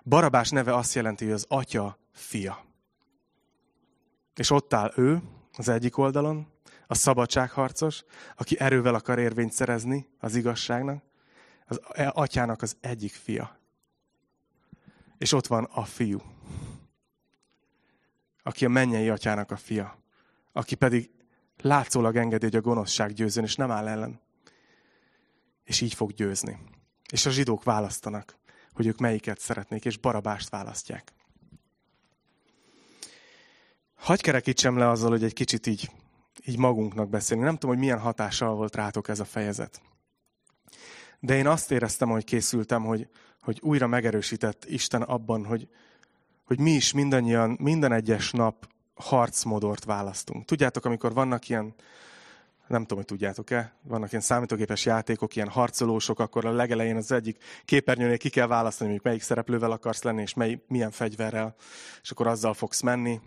Barabás 0.04 0.48
neve 0.50 0.74
azt 0.74 0.94
jelenti, 0.94 1.24
hogy 1.24 1.34
az 1.34 1.44
atya 1.48 1.98
fia. 2.12 2.64
És 4.34 4.50
ott 4.50 4.74
áll 4.74 4.92
ő, 4.96 5.22
az 5.56 5.68
egyik 5.68 5.98
oldalon, 5.98 6.46
a 6.86 6.94
szabadságharcos, 6.94 8.04
aki 8.36 8.60
erővel 8.60 8.94
akar 8.94 9.18
érvényt 9.18 9.52
szerezni 9.52 10.06
az 10.18 10.34
igazságnak, 10.34 11.02
az 11.70 11.80
atyának 12.12 12.62
az 12.62 12.76
egyik 12.80 13.12
fia. 13.12 13.58
És 15.18 15.32
ott 15.32 15.46
van 15.46 15.64
a 15.64 15.84
fiú, 15.84 16.22
aki 18.42 18.64
a 18.64 18.68
mennyei 18.68 19.08
atyának 19.08 19.50
a 19.50 19.56
fia, 19.56 19.98
aki 20.52 20.74
pedig 20.74 21.10
látszólag 21.56 22.16
engedi, 22.16 22.44
hogy 22.44 22.56
a 22.56 22.60
gonoszság 22.60 23.12
győzön, 23.12 23.44
és 23.44 23.56
nem 23.56 23.70
áll 23.70 23.88
ellen. 23.88 24.20
És 25.64 25.80
így 25.80 25.94
fog 25.94 26.12
győzni. 26.12 26.58
És 27.12 27.26
a 27.26 27.30
zsidók 27.30 27.64
választanak, 27.64 28.36
hogy 28.72 28.86
ők 28.86 28.98
melyiket 28.98 29.38
szeretnék, 29.38 29.84
és 29.84 29.96
barabást 29.96 30.48
választják. 30.48 31.12
Hagy 33.94 34.20
kerekítsem 34.20 34.76
le 34.76 34.88
azzal, 34.88 35.10
hogy 35.10 35.24
egy 35.24 35.32
kicsit 35.32 35.66
így, 35.66 35.90
így 36.44 36.58
magunknak 36.58 37.08
beszélni. 37.08 37.44
Nem 37.44 37.54
tudom, 37.54 37.70
hogy 37.70 37.78
milyen 37.78 37.98
hatással 37.98 38.54
volt 38.54 38.74
rátok 38.74 39.08
ez 39.08 39.20
a 39.20 39.24
fejezet. 39.24 39.80
De 41.20 41.36
én 41.36 41.46
azt 41.46 41.70
éreztem, 41.70 42.08
hogy 42.08 42.24
készültem, 42.24 42.84
hogy, 42.84 43.08
hogy 43.40 43.58
újra 43.62 43.86
megerősített 43.86 44.64
Isten 44.64 45.02
abban, 45.02 45.44
hogy, 45.44 45.68
hogy 46.44 46.60
mi 46.60 46.70
is 46.70 46.92
mindannyian, 46.92 47.56
minden 47.60 47.92
egyes 47.92 48.30
nap 48.30 48.68
harcmodort 48.94 49.84
választunk. 49.84 50.44
Tudjátok, 50.44 50.84
amikor 50.84 51.12
vannak 51.12 51.48
ilyen, 51.48 51.74
nem 52.66 52.80
tudom, 52.80 52.98
hogy 52.98 53.06
tudjátok-e, 53.06 53.74
vannak 53.82 54.10
ilyen 54.10 54.22
számítógépes 54.22 54.84
játékok, 54.84 55.36
ilyen 55.36 55.48
harcolósok, 55.48 56.18
akkor 56.18 56.44
a 56.44 56.52
legelején 56.52 56.96
az 56.96 57.12
egyik 57.12 57.42
képernyőnél 57.64 58.18
ki 58.18 58.28
kell 58.28 58.46
választani, 58.46 58.90
hogy 58.90 59.00
melyik 59.02 59.22
szereplővel 59.22 59.70
akarsz 59.70 60.02
lenni, 60.02 60.22
és 60.22 60.34
mely, 60.34 60.62
milyen 60.66 60.90
fegyverrel, 60.90 61.54
és 62.02 62.10
akkor 62.10 62.26
azzal 62.26 62.54
fogsz 62.54 62.80
menni. 62.80 63.20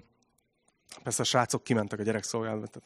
Persze 1.03 1.21
a 1.21 1.25
srácok 1.25 1.63
kimentek 1.63 1.99
a 1.99 2.03
gyerekszolgálatba, 2.03 2.81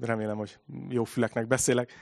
remélem, 0.00 0.36
hogy 0.36 0.58
jó 0.88 1.04
füleknek 1.04 1.46
beszélek. 1.46 1.92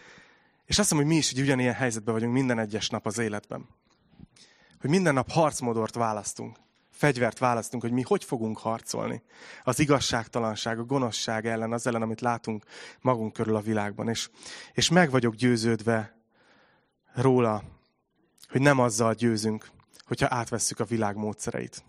És 0.69 0.79
azt 0.79 0.91
mondom, 0.91 1.09
hogy 1.09 1.17
mi 1.19 1.25
is 1.25 1.33
így 1.33 1.41
ugyanilyen 1.41 1.75
helyzetben 1.75 2.15
vagyunk 2.15 2.33
minden 2.33 2.59
egyes 2.59 2.89
nap 2.89 3.07
az 3.07 3.19
életben. 3.19 3.69
Hogy 4.81 4.91
minden 4.91 5.15
nap 5.15 5.31
harcmodort 5.31 5.95
választunk. 5.95 6.57
Fegyvert 6.91 7.39
választunk, 7.39 7.83
hogy 7.83 7.93
mi 7.93 8.03
hogy 8.03 8.25
fogunk 8.25 8.59
harcolni. 8.59 9.23
Az 9.65 9.79
igazságtalanság, 9.79 10.79
a 10.79 10.85
gonoszság 10.85 11.47
ellen, 11.47 11.73
az 11.73 11.87
ellen, 11.87 12.03
amit 12.03 12.21
látunk 12.21 12.65
magunk 13.01 13.33
körül 13.33 13.57
a 13.57 13.61
világban. 13.61 14.09
És, 14.09 14.31
és 14.73 14.89
meg 14.89 15.11
vagyok 15.11 15.35
győződve 15.35 16.17
róla, 17.15 17.63
hogy 18.49 18.61
nem 18.61 18.79
azzal 18.79 19.15
győzünk, 19.15 19.71
hogyha 20.07 20.27
átvesszük 20.31 20.81
a 20.81 20.85
világ 20.85 21.17
módszereit 21.17 21.85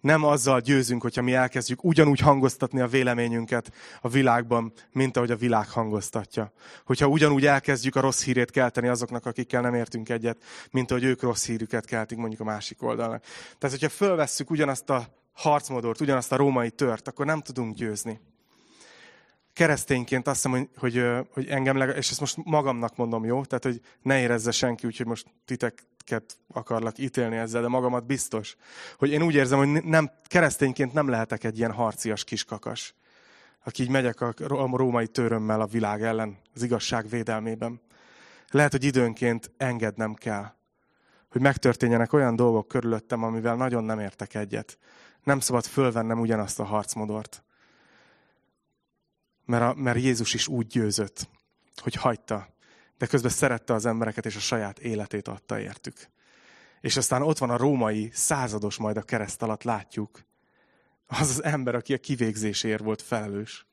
nem 0.00 0.24
azzal 0.24 0.60
győzünk, 0.60 1.02
hogyha 1.02 1.22
mi 1.22 1.34
elkezdjük 1.34 1.84
ugyanúgy 1.84 2.20
hangoztatni 2.20 2.80
a 2.80 2.86
véleményünket 2.86 3.72
a 4.00 4.08
világban, 4.08 4.72
mint 4.92 5.16
ahogy 5.16 5.30
a 5.30 5.36
világ 5.36 5.68
hangoztatja. 5.68 6.52
Hogyha 6.84 7.06
ugyanúgy 7.06 7.46
elkezdjük 7.46 7.96
a 7.96 8.00
rossz 8.00 8.24
hírét 8.24 8.50
kelteni 8.50 8.88
azoknak, 8.88 9.26
akikkel 9.26 9.60
nem 9.60 9.74
értünk 9.74 10.08
egyet, 10.08 10.42
mint 10.70 10.90
ahogy 10.90 11.04
ők 11.04 11.22
rossz 11.22 11.46
hírüket 11.46 11.84
keltik 11.84 12.18
mondjuk 12.18 12.40
a 12.40 12.44
másik 12.44 12.82
oldalnak. 12.82 13.22
Tehát, 13.58 13.76
hogyha 13.76 13.96
fölvesszük 13.96 14.50
ugyanazt 14.50 14.90
a 14.90 15.06
harcmodort, 15.32 16.00
ugyanazt 16.00 16.32
a 16.32 16.36
római 16.36 16.70
tört, 16.70 17.08
akkor 17.08 17.26
nem 17.26 17.40
tudunk 17.40 17.74
győzni. 17.74 18.20
Keresztényként 19.52 20.26
azt 20.26 20.36
hiszem, 20.42 20.52
hogy, 20.52 20.68
hogy, 20.76 21.04
hogy 21.32 21.46
engem, 21.46 21.76
és 21.90 22.10
ezt 22.10 22.20
most 22.20 22.36
magamnak 22.44 22.96
mondom, 22.96 23.24
jó? 23.24 23.44
Tehát, 23.44 23.64
hogy 23.64 23.80
ne 24.02 24.20
érezze 24.20 24.50
senki, 24.50 24.86
úgyhogy 24.86 25.06
most 25.06 25.26
titek, 25.44 25.87
akiket 26.08 26.38
akarlak 26.52 26.98
ítélni 26.98 27.36
ezzel, 27.36 27.62
de 27.62 27.68
magamat 27.68 28.06
biztos, 28.06 28.56
hogy 28.98 29.10
én 29.10 29.22
úgy 29.22 29.34
érzem, 29.34 29.58
hogy 29.58 29.84
nem, 29.84 30.10
keresztényként 30.24 30.92
nem 30.92 31.08
lehetek 31.08 31.44
egy 31.44 31.58
ilyen 31.58 31.72
harcias 31.72 32.24
kiskakas, 32.24 32.94
aki 33.64 33.82
így 33.82 33.90
megyek 33.90 34.20
a 34.20 34.34
római 34.76 35.06
törömmel 35.06 35.60
a 35.60 35.66
világ 35.66 36.02
ellen, 36.02 36.38
az 36.54 36.62
igazság 36.62 37.08
védelmében. 37.08 37.80
Lehet, 38.50 38.72
hogy 38.72 38.84
időnként 38.84 39.50
engednem 39.56 40.14
kell, 40.14 40.52
hogy 41.30 41.40
megtörténjenek 41.40 42.12
olyan 42.12 42.36
dolgok 42.36 42.68
körülöttem, 42.68 43.22
amivel 43.22 43.56
nagyon 43.56 43.84
nem 43.84 44.00
értek 44.00 44.34
egyet. 44.34 44.78
Nem 45.24 45.40
szabad 45.40 45.64
fölvennem 45.64 46.20
ugyanazt 46.20 46.60
a 46.60 46.64
harcmodort. 46.64 47.42
Mert, 49.44 49.62
a, 49.62 49.74
mert 49.74 49.98
Jézus 49.98 50.34
is 50.34 50.48
úgy 50.48 50.66
győzött, 50.66 51.28
hogy 51.76 51.94
hagyta, 51.94 52.48
de 52.98 53.06
közben 53.06 53.30
szerette 53.30 53.74
az 53.74 53.86
embereket, 53.86 54.26
és 54.26 54.36
a 54.36 54.40
saját 54.40 54.78
életét 54.78 55.28
adta 55.28 55.60
értük. 55.60 55.96
És 56.80 56.96
aztán 56.96 57.22
ott 57.22 57.38
van 57.38 57.50
a 57.50 57.56
római 57.56 58.10
százados 58.12 58.76
majd 58.76 58.96
a 58.96 59.02
kereszt 59.02 59.42
alatt, 59.42 59.62
látjuk. 59.62 60.24
Az 61.06 61.28
az 61.28 61.44
ember, 61.44 61.74
aki 61.74 61.92
a 61.92 61.98
kivégzésért 61.98 62.82
volt 62.82 63.02
felelős. 63.02 63.66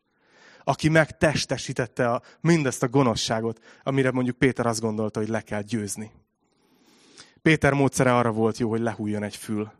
Aki 0.63 0.89
megtestesítette 0.89 2.09
a, 2.09 2.21
mindezt 2.41 2.83
a 2.83 2.87
gonoszságot, 2.87 3.63
amire 3.83 4.11
mondjuk 4.11 4.37
Péter 4.37 4.65
azt 4.65 4.81
gondolta, 4.81 5.19
hogy 5.19 5.29
le 5.29 5.41
kell 5.41 5.61
győzni. 5.61 6.11
Péter 7.41 7.73
módszere 7.73 8.15
arra 8.15 8.31
volt 8.31 8.57
jó, 8.57 8.69
hogy 8.69 8.81
lehújjon 8.81 9.23
egy 9.23 9.35
fül. 9.35 9.71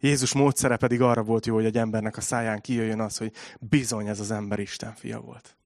Jézus 0.00 0.32
módszere 0.32 0.76
pedig 0.76 1.00
arra 1.00 1.22
volt 1.22 1.46
jó, 1.46 1.54
hogy 1.54 1.64
egy 1.64 1.78
embernek 1.78 2.16
a 2.16 2.20
száján 2.20 2.60
kijöjjön 2.60 3.00
az, 3.00 3.16
hogy 3.16 3.32
bizony 3.58 4.08
ez 4.08 4.20
az 4.20 4.30
ember 4.30 4.58
Isten 4.58 4.94
fia 4.94 5.20
volt. 5.20 5.56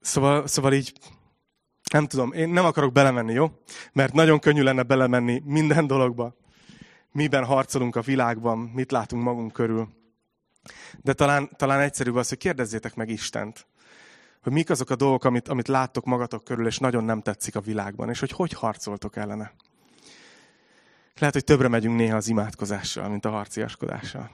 Szóval, 0.00 0.46
szóval 0.46 0.72
így, 0.72 0.92
nem 1.92 2.06
tudom, 2.06 2.32
én 2.32 2.48
nem 2.48 2.64
akarok 2.64 2.92
belemenni, 2.92 3.32
jó? 3.32 3.50
Mert 3.92 4.12
nagyon 4.12 4.38
könnyű 4.38 4.62
lenne 4.62 4.82
belemenni 4.82 5.42
minden 5.44 5.86
dologba. 5.86 6.36
Miben 7.12 7.44
harcolunk 7.44 7.96
a 7.96 8.00
világban, 8.00 8.58
mit 8.58 8.90
látunk 8.90 9.22
magunk 9.22 9.52
körül. 9.52 9.88
De 11.02 11.12
talán, 11.12 11.50
talán 11.56 11.80
egyszerűbb 11.80 12.14
az, 12.14 12.28
hogy 12.28 12.38
kérdezzétek 12.38 12.94
meg 12.94 13.08
Istent, 13.08 13.66
hogy 14.42 14.52
mik 14.52 14.70
azok 14.70 14.90
a 14.90 14.96
dolgok, 14.96 15.24
amit, 15.24 15.48
amit 15.48 15.68
láttok 15.68 16.04
magatok 16.04 16.44
körül, 16.44 16.66
és 16.66 16.78
nagyon 16.78 17.04
nem 17.04 17.22
tetszik 17.22 17.56
a 17.56 17.60
világban, 17.60 18.08
és 18.08 18.20
hogy 18.20 18.32
hogy 18.32 18.52
harcoltok 18.52 19.16
ellene. 19.16 19.52
Lehet, 21.18 21.34
hogy 21.34 21.44
többre 21.44 21.68
megyünk 21.68 21.96
néha 21.96 22.16
az 22.16 22.28
imádkozással, 22.28 23.08
mint 23.08 23.24
a 23.24 23.30
harciaskodással. 23.30 24.30